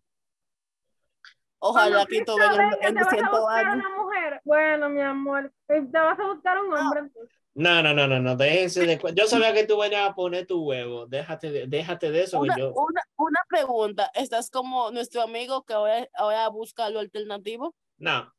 Ojalá 1.59 2.05
Cristo 2.05 2.35
venga, 2.35 2.77
en 2.81 2.93
te 2.95 3.03
vas 3.03 3.13
a 3.13 3.15
200 3.15 3.39
buscar 3.39 3.65
años. 3.65 3.75
una 3.85 4.03
mujer. 4.03 4.41
Bueno, 4.43 4.89
mi 4.89 5.01
amor, 5.01 5.53
te 5.67 5.79
vas 5.79 6.19
a 6.19 6.27
buscar 6.27 6.59
un 6.61 6.73
hombre. 6.73 6.99
entonces. 6.99 7.37
No, 7.55 7.81
no, 7.83 7.93
no, 7.93 8.07
no, 8.07 8.19
no, 8.19 8.35
déjense 8.35 8.85
de... 8.85 8.99
Yo 9.15 9.27
sabía 9.27 9.53
que 9.53 9.65
tú 9.65 9.77
venías 9.77 10.09
a 10.09 10.15
poner 10.15 10.45
tu 10.47 10.63
huevo. 10.65 11.05
Déjate 11.05 11.51
de, 11.51 11.67
déjate 11.67 12.11
de 12.11 12.23
eso. 12.23 12.41
que 12.41 12.49
Una, 12.49 12.57
yo... 12.57 12.73
una, 12.73 13.01
una 13.15 13.39
pregunta, 13.47 14.11
¿estás 14.15 14.49
como 14.49 14.91
nuestro 14.91 15.21
amigo 15.21 15.63
que 15.63 15.73
ahora, 15.73 16.07
ahora 16.15 16.47
busca 16.49 16.89
lo 16.89 16.99
alternativo? 16.99 17.75
No. 17.97 18.33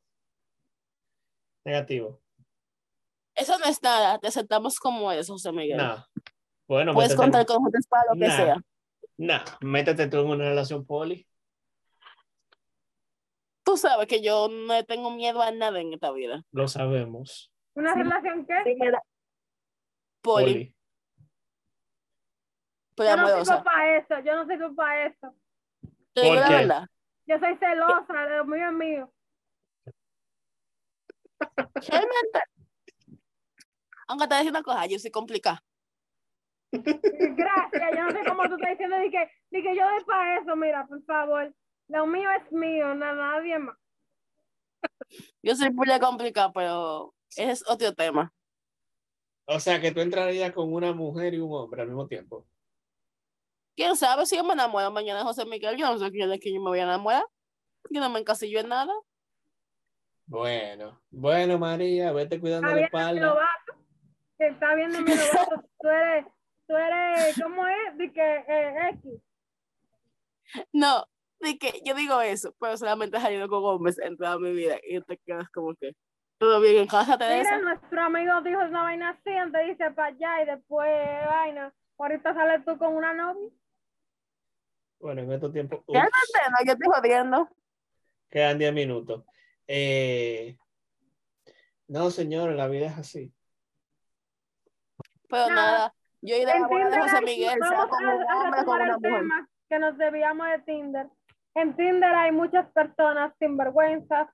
Negativo. 1.65 2.21
Eso 3.35 3.59
no 3.59 3.65
es 3.67 3.83
nada, 3.83 4.19
te 4.19 4.29
aceptamos 4.29 4.79
como 4.79 5.11
eres, 5.11 5.29
José 5.29 5.51
Miguel. 5.51 5.77
No. 5.79 6.05
Bueno, 6.69 6.93
Puedes 6.95 7.11
métete, 7.11 7.23
contar 7.23 7.47
con 7.47 7.57
nosotros 7.63 7.87
para 7.89 8.05
lo 8.09 8.13
que 8.21 8.27
Nah. 8.29 8.37
sea. 8.37 8.57
no, 9.17 9.35
métete 9.61 10.07
tú 10.09 10.19
en 10.21 10.27
una 10.29 10.45
relación 10.45 10.87
poli. 10.87 11.27
Tú 13.65 13.77
sabes 13.77 14.07
que 14.07 14.23
yo 14.23 14.49
no 14.49 14.85
tengo 14.85 15.11
miedo 15.11 15.41
a 15.43 15.51
nada 15.51 15.81
en 15.81 15.93
esta 15.95 16.13
vida. 16.13 16.43
Lo 16.53 16.69
sabemos. 16.69 17.51
¿Una 17.75 17.95
relación 17.95 18.47
qué? 18.47 18.55
Sí, 18.65 18.75
me 18.79 18.91
da- 18.91 19.03
Poli, 20.23 20.45
Poli. 20.53 20.77
pero 22.97 23.11
Yo 23.11 23.17
no 23.17 23.45
sirvo 23.45 23.65
para 23.65 23.97
eso, 23.99 24.19
yo 24.21 24.35
no 24.37 24.47
sirvo 24.47 24.75
para 24.75 25.07
eso. 25.07 25.35
Te 26.13 26.21
digo 26.23 26.35
¿Por 26.35 26.43
la 26.43 26.49
verdad. 26.51 26.87
Yo 27.27 27.39
soy 27.39 27.57
celosa, 27.57 28.27
de 28.29 28.37
lo 28.37 28.45
mío 28.45 28.69
es 28.69 28.75
mío. 28.75 29.14
Realmente. 31.75 32.41
Aunque 34.09 34.27
te 34.29 34.35
decir 34.35 34.51
una 34.51 34.63
cosa, 34.63 34.87
yo 34.87 34.99
soy 34.99 35.11
complicada. 35.11 35.63
Gracias, 36.73 37.91
yo 37.97 38.03
no 38.03 38.11
sé 38.11 38.19
cómo 38.27 38.43
tú 38.49 38.55
estás 38.57 38.71
diciendo 38.71 38.97
de 38.97 39.11
que, 39.11 39.31
de 39.51 39.63
que 39.63 39.77
yo 39.77 39.85
doy 39.89 40.05
para 40.05 40.41
eso, 40.41 40.57
mira, 40.57 40.87
por 40.87 41.03
favor. 41.05 41.55
Lo 41.89 42.07
mío 42.07 42.29
es 42.31 42.51
mío, 42.53 42.95
na- 42.95 43.15
nadie 43.15 43.59
más. 43.59 43.77
Yo 45.43 45.55
soy 45.55 45.71
pura 45.71 45.99
complicada, 46.01 46.53
pero 46.53 47.15
ese 47.31 47.51
es 47.51 47.69
otro 47.69 47.93
tema. 47.95 48.33
O 49.47 49.61
sea, 49.61 49.81
que 49.81 49.93
tú 49.93 50.01
entrarías 50.01 50.53
con 50.53 50.73
una 50.73 50.93
mujer 50.93 51.35
y 51.35 51.39
un 51.39 51.53
hombre 51.53 51.83
al 51.83 51.89
mismo 51.89 52.07
tiempo. 52.09 52.47
¿Quién 53.77 53.97
sabe 53.97 54.25
si 54.27 54.37
yo 54.37 54.45
me 54.45 54.55
enamoro 54.55 54.91
mañana 54.91 55.19
de 55.21 55.25
José 55.25 55.45
Miguel? 55.45 55.77
Yo 55.77 55.87
no 55.87 55.99
sé 55.99 56.11
quién 56.11 56.31
es 56.33 56.41
que 56.41 56.53
yo 56.53 56.61
me 56.61 56.71
voy 56.71 56.79
a 56.79 56.85
enamorar. 56.85 57.25
Yo 57.91 58.01
no 58.01 58.09
me 58.09 58.21
encasillo 58.21 58.61
en 58.61 58.69
nada. 58.69 58.93
Bueno, 60.27 61.01
bueno, 61.11 61.59
María, 61.59 62.13
vete 62.13 62.41
cuidando 62.41 62.69
la 62.69 62.75
viendo 62.75 62.81
mi 62.93 63.01
espalda. 63.01 63.27
lobato. 63.27 63.85
Que 64.39 64.47
está 64.49 64.75
viendo 64.75 65.01
mi 65.01 65.07
lobato. 65.15 65.65
Tú 65.81 65.89
eres, 65.89 66.27
tú 66.67 66.77
eres, 66.77 67.43
¿cómo 67.43 67.67
es? 67.69 67.99
De 67.99 68.13
que 68.13 68.37
eh, 68.49 68.91
X. 68.95 69.21
No, 70.73 71.07
de 71.41 71.59
que 71.59 71.81
yo 71.85 71.95
digo 71.95 72.21
eso, 72.21 72.55
pero 72.61 72.77
solamente 72.77 73.17
he 73.17 73.21
salido 73.21 73.49
con 73.49 73.65
hombres 73.65 73.99
en 73.99 74.17
toda 74.17 74.39
mi 74.39 74.53
vida 74.53 74.77
y 74.83 75.01
te 75.03 75.19
quedas 75.27 75.49
como 75.51 75.75
que 75.75 75.93
todo 76.39 76.61
bien 76.61 76.77
en 76.83 76.87
casa, 76.87 77.17
Mira, 77.17 77.19
Teresa. 77.29 77.59
nuestro 77.59 78.01
amigo 78.03 78.41
dijo 78.43 78.61
una 78.61 78.83
vaina 78.83 79.11
así, 79.11 79.31
antes 79.31 79.67
dice 79.67 79.91
para 79.93 80.09
allá 80.09 80.43
y 80.43 80.47
después 80.47 80.91
vaina. 81.27 81.73
Ahorita 81.99 82.35
sales 82.35 82.65
tú 82.65 82.77
con 82.77 82.95
una 82.97 83.13
novia. 83.15 83.51
Bueno, 85.01 85.23
en 85.23 85.33
estos 85.33 85.53
tiempos. 85.53 85.81
ups, 85.87 85.93
Cálmate, 85.99 86.51
no, 86.51 86.67
yo 86.67 86.73
estoy 86.73 86.89
jodiendo. 86.93 87.49
quedan 88.31 88.59
10 88.59 88.73
minutos. 88.75 89.25
Eh, 89.67 90.57
no, 91.89 92.11
señor, 92.11 92.53
la 92.53 92.69
vida 92.69 92.87
es 92.87 92.99
así. 92.99 93.33
Pero 95.29 95.49
Nada. 95.49 95.55
nada, 95.55 95.95
yo 96.23 96.37
iré 96.37 96.51
a 96.53 96.61
la 96.61 96.67
boda 96.69 96.91
de 96.91 97.01
José 97.01 97.21
Miguel, 97.23 97.59
sea 97.69 97.87
con 97.89 98.05
un 98.05 98.23
hombre 98.31 98.65
con 98.65 98.81
una 98.83 98.99
mujer. 98.99 99.23
que 99.69 99.79
nos 99.79 99.97
debíamos 99.99 100.47
de 100.49 100.59
Tinder. 100.61 101.09
En 101.55 101.77
Tinder 101.77 102.15
hay 102.15 102.33
muchas 102.33 102.71
personas 102.73 103.33
sinvergüenzas, 103.39 104.29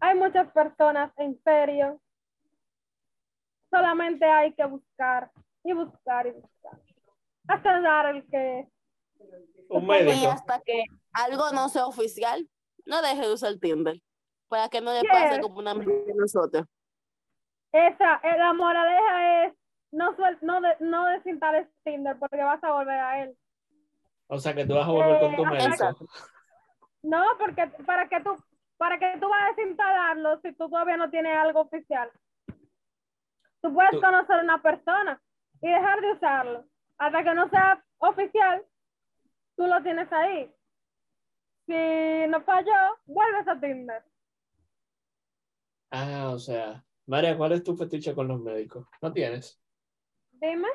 hay 0.00 0.16
muchas 0.16 0.50
personas 0.52 1.12
en 1.18 1.40
serio. 1.42 2.00
Solamente 3.70 4.24
hay 4.26 4.52
que 4.54 4.64
buscar 4.66 5.30
y 5.64 5.72
buscar 5.72 6.26
y 6.26 6.32
buscar. 6.32 6.78
Hasta 7.48 7.80
dar 7.80 8.14
el 8.14 8.26
que 8.28 8.68
Un 9.68 9.86
médico. 9.86 10.30
hasta 10.30 10.60
que 10.60 10.84
algo 11.12 11.50
no 11.52 11.68
sea 11.68 11.86
oficial, 11.86 12.48
no 12.84 13.00
deje 13.02 13.22
de 13.22 13.32
usar 13.32 13.54
Tinder. 13.58 14.00
Para 14.52 14.68
que 14.68 14.82
no 14.82 14.92
le 14.92 15.00
Yes. 15.00 15.10
pase 15.10 15.40
como 15.40 15.60
una 15.60 15.70
amiga 15.70 15.90
de 16.06 16.14
nosotros. 16.14 16.66
esa, 17.72 18.16
eh, 18.22 18.36
la 18.36 18.52
moraleja 18.52 19.44
es 19.46 19.54
no, 19.92 20.14
suel- 20.14 20.36
no, 20.42 20.60
de- 20.60 20.76
no 20.80 21.06
desinstales 21.06 21.66
Tinder 21.84 22.18
porque 22.18 22.42
vas 22.42 22.62
a 22.62 22.70
volver 22.72 22.98
a 23.00 23.22
él. 23.22 23.34
O 24.26 24.38
sea 24.38 24.52
que 24.54 24.66
tú 24.66 24.74
vas 24.74 24.86
a 24.86 24.90
volver 24.90 25.20
con 25.20 25.36
tu 25.36 25.42
Eh, 25.42 25.46
médico. 25.46 26.06
No, 27.02 27.24
porque 27.38 27.66
para 27.86 28.10
que 28.10 28.20
tú, 28.20 28.36
para 28.76 28.98
que 28.98 29.16
tú 29.18 29.26
vas 29.26 29.42
a 29.42 29.54
desinstalarlo 29.54 30.38
si 30.42 30.52
tú 30.52 30.68
todavía 30.68 30.98
no 30.98 31.08
tienes 31.08 31.34
algo 31.34 31.60
oficial. 31.62 32.10
Tú 33.62 33.72
puedes 33.72 33.92
Tú- 33.92 34.00
conocer 34.02 34.36
a 34.40 34.42
una 34.42 34.60
persona 34.60 35.18
y 35.62 35.68
dejar 35.70 35.98
de 36.02 36.12
usarlo. 36.12 36.64
Hasta 36.98 37.24
que 37.24 37.34
no 37.34 37.48
sea 37.48 37.82
oficial, 38.00 38.62
tú 39.56 39.66
lo 39.66 39.82
tienes 39.82 40.12
ahí. 40.12 40.52
Si 41.66 42.26
no 42.28 42.42
falló, 42.42 42.98
vuelves 43.06 43.48
a 43.48 43.58
Tinder. 43.58 44.04
Ah, 45.92 46.30
o 46.32 46.38
sea. 46.38 46.82
María, 47.06 47.36
¿cuál 47.36 47.52
es 47.52 47.62
tu 47.62 47.76
fetiche 47.76 48.14
con 48.14 48.28
los 48.28 48.40
médicos? 48.40 48.86
¿No 49.02 49.12
tienes? 49.12 49.60
Dime. 50.30 50.68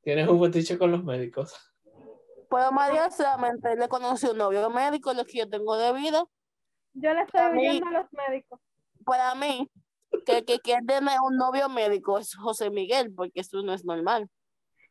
¿Tienes 0.00 0.28
un 0.28 0.40
fetiche 0.40 0.78
con 0.78 0.90
los 0.92 1.04
médicos? 1.04 1.54
Pero 2.48 2.72
María 2.72 3.10
solamente 3.10 3.76
le 3.76 3.88
conoció 3.88 4.30
un 4.30 4.38
novio 4.38 4.70
médico, 4.70 5.12
lo 5.12 5.24
que 5.24 5.38
yo 5.38 5.48
tengo 5.50 5.76
de 5.76 5.92
vida. 5.92 6.24
Yo 6.94 7.12
le 7.12 7.22
estoy 7.22 7.58
huyendo 7.58 7.86
a 7.88 7.90
los 7.90 8.06
médicos. 8.12 8.60
Para 9.04 9.34
mí, 9.34 9.70
que 10.24 10.38
el 10.38 10.44
que 10.44 10.60
quiere 10.60 10.86
tener 10.86 11.18
un 11.22 11.36
novio 11.36 11.68
médico 11.68 12.18
es 12.18 12.34
José 12.34 12.70
Miguel, 12.70 13.12
porque 13.14 13.40
eso 13.40 13.60
no 13.62 13.74
es 13.74 13.84
normal. 13.84 14.30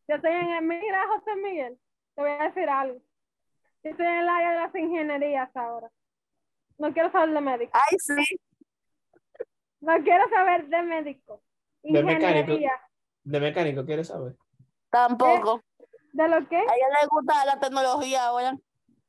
Yo 0.07 0.15
estoy 0.15 0.31
en 0.33 0.51
el, 0.51 0.63
mira, 0.63 1.07
José 1.07 1.35
Miguel, 1.37 1.79
te 2.13 2.21
voy 2.21 2.31
a 2.31 2.43
decir 2.43 2.69
algo. 2.69 2.99
Yo 3.83 3.91
estoy 3.91 4.05
en 4.05 4.17
el 4.17 4.29
área 4.29 4.51
de 4.51 4.59
las 4.59 4.75
ingenierías 4.75 5.49
ahora. 5.55 5.89
No 6.77 6.93
quiero 6.93 7.11
saber 7.11 7.33
de 7.33 7.41
médico. 7.41 7.71
Ay, 7.73 7.97
sí. 7.97 8.39
No 9.81 9.93
quiero 10.03 10.27
saber 10.29 10.67
de 10.67 10.81
médico. 10.81 11.41
De 11.83 12.03
mecánico. 12.03 12.39
Ingeniería. 12.53 12.71
¿De 13.23 13.39
mecánico 13.39 13.85
quieres 13.85 14.07
saber? 14.07 14.35
Tampoco. 14.89 15.61
¿De 16.13 16.27
lo 16.27 16.47
que? 16.47 16.55
A 16.57 16.61
ella 16.61 16.87
le 17.01 17.07
gusta 17.09 17.45
la 17.45 17.59
tecnología 17.59 18.27
ahora. 18.27 18.57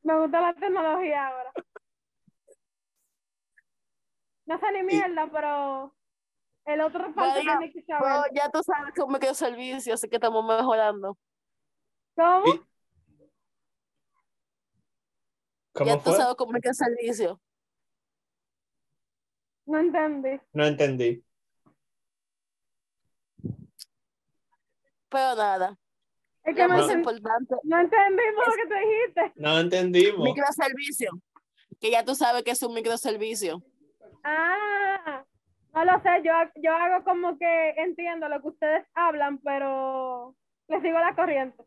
Me 0.03 0.21
gusta 0.21 0.41
la 0.41 0.55
tecnología 0.55 1.29
ahora. 1.29 1.53
No 4.47 4.59
sé 4.61 4.73
ni 4.73 4.83
mierda, 4.85 5.29
pero 5.33 5.95
el 6.67 6.81
otro 6.81 7.13
parte 7.15 7.41
tiene 7.41 7.73
que 7.73 7.83
saber. 7.83 8.31
ya 8.35 8.51
tú 8.51 8.61
sabes 8.63 8.95
cómo 8.97 9.13
me 9.15 9.19
quedo 9.21 9.35
servicio, 9.35 9.95
así 9.95 10.09
que 10.09 10.17
estamos 10.17 10.45
mejorando. 10.45 11.17
¿Cómo? 12.15 12.47
Y- 12.47 12.63
¿Cómo 15.73 15.91
ya 15.91 16.03
tú 16.03 16.13
sabes 16.13 16.35
cómo 16.37 16.53
me 16.53 16.61
quedo 16.61 16.75
servicio. 16.75 17.41
No 19.67 19.79
entendí. 19.79 20.41
No 20.53 20.65
entendí. 20.65 21.23
Pero 25.09 25.35
nada, 25.37 25.79
Es 26.45 26.55
que 26.55 26.67
no, 26.67 26.93
importante, 26.93 27.55
no 27.63 27.81
entendimos 27.81 28.47
lo 28.47 28.53
que 28.55 28.69
te 28.69 28.81
dijiste. 28.81 29.33
No 29.37 29.59
entendimos. 29.59 30.25
microservicio. 30.25 31.11
Que 31.81 31.91
ya 31.91 32.05
tú 32.05 32.15
sabes 32.15 32.43
que 32.43 32.53
es 32.53 32.63
un 32.63 32.75
microservicio. 32.75 33.63
Ah, 34.25 35.25
no 35.75 35.85
lo 35.85 36.01
sé. 36.03 36.23
Yo, 36.25 36.33
yo 36.57 36.73
hago 36.73 37.05
como 37.05 37.39
que 37.39 37.71
entiendo 37.77 38.29
lo 38.29 38.41
que 38.41 38.49
ustedes 38.49 38.87
hablan, 38.95 39.39
pero 39.39 40.35
les 40.69 40.83
sigo 40.83 40.99
la 40.99 41.15
corriente. 41.15 41.65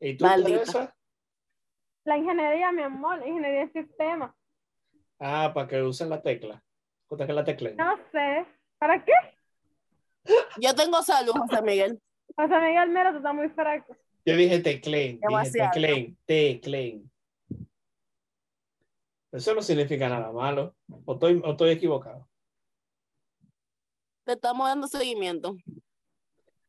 ¿Y 0.00 0.16
tú. 0.16 0.24
Teresa? 0.24 0.94
La 2.04 2.16
ingeniería, 2.16 2.72
mi 2.72 2.82
amor, 2.82 3.18
la 3.18 3.26
ingeniería 3.26 3.66
de 3.66 3.72
sistemas. 3.72 4.34
Ah, 5.18 5.52
para 5.54 5.68
que 5.68 5.82
usen 5.82 6.08
la 6.08 6.22
tecla. 6.22 6.62
Puta 7.10 7.26
que 7.26 7.32
la 7.32 7.44
teclen. 7.44 7.76
No 7.76 7.96
sé. 8.12 8.46
¿Para 8.78 9.04
qué? 9.04 9.12
Yo 10.58 10.72
tengo 10.76 11.02
salud, 11.02 11.32
José 11.32 11.60
Miguel. 11.60 12.00
José 12.36 12.60
Miguel, 12.60 12.88
mira, 12.88 13.10
tú 13.10 13.16
estás 13.16 13.34
muy 13.34 13.48
fresco. 13.48 13.96
Yo 14.24 14.36
dije 14.36 14.60
teclen, 14.60 15.18
dije 15.18 15.50
teclen, 15.50 16.18
teclen. 16.24 17.10
Eso 19.32 19.54
no 19.56 19.62
significa 19.62 20.08
nada 20.08 20.30
malo. 20.30 20.76
O 21.04 21.14
estoy, 21.14 21.42
o 21.44 21.50
estoy 21.50 21.70
equivocado. 21.70 22.28
Te 24.24 24.34
estamos 24.34 24.68
dando 24.68 24.86
seguimiento. 24.86 25.56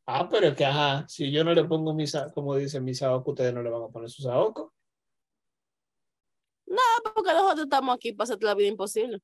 Ah, 0.06 0.28
pero 0.28 0.48
es 0.48 0.56
que, 0.56 0.64
ajá, 0.64 1.06
si 1.08 1.30
yo 1.30 1.44
no 1.44 1.54
le 1.54 1.62
pongo 1.62 1.94
mi, 1.94 2.04
como 2.34 2.56
dicen 2.56 2.82
mis 2.82 2.98
saocos, 2.98 3.32
ustedes 3.32 3.54
no 3.54 3.62
le 3.62 3.70
van 3.70 3.84
a 3.84 3.88
poner 3.88 4.10
sus 4.10 4.24
saocos. 4.24 4.72
Ah, 6.68 7.10
porque 7.14 7.32
nosotros 7.32 7.64
estamos 7.64 7.94
aquí 7.94 8.12
para 8.12 8.24
hacerte 8.24 8.46
la 8.46 8.56
vida 8.56 8.66
imposible. 8.66 9.22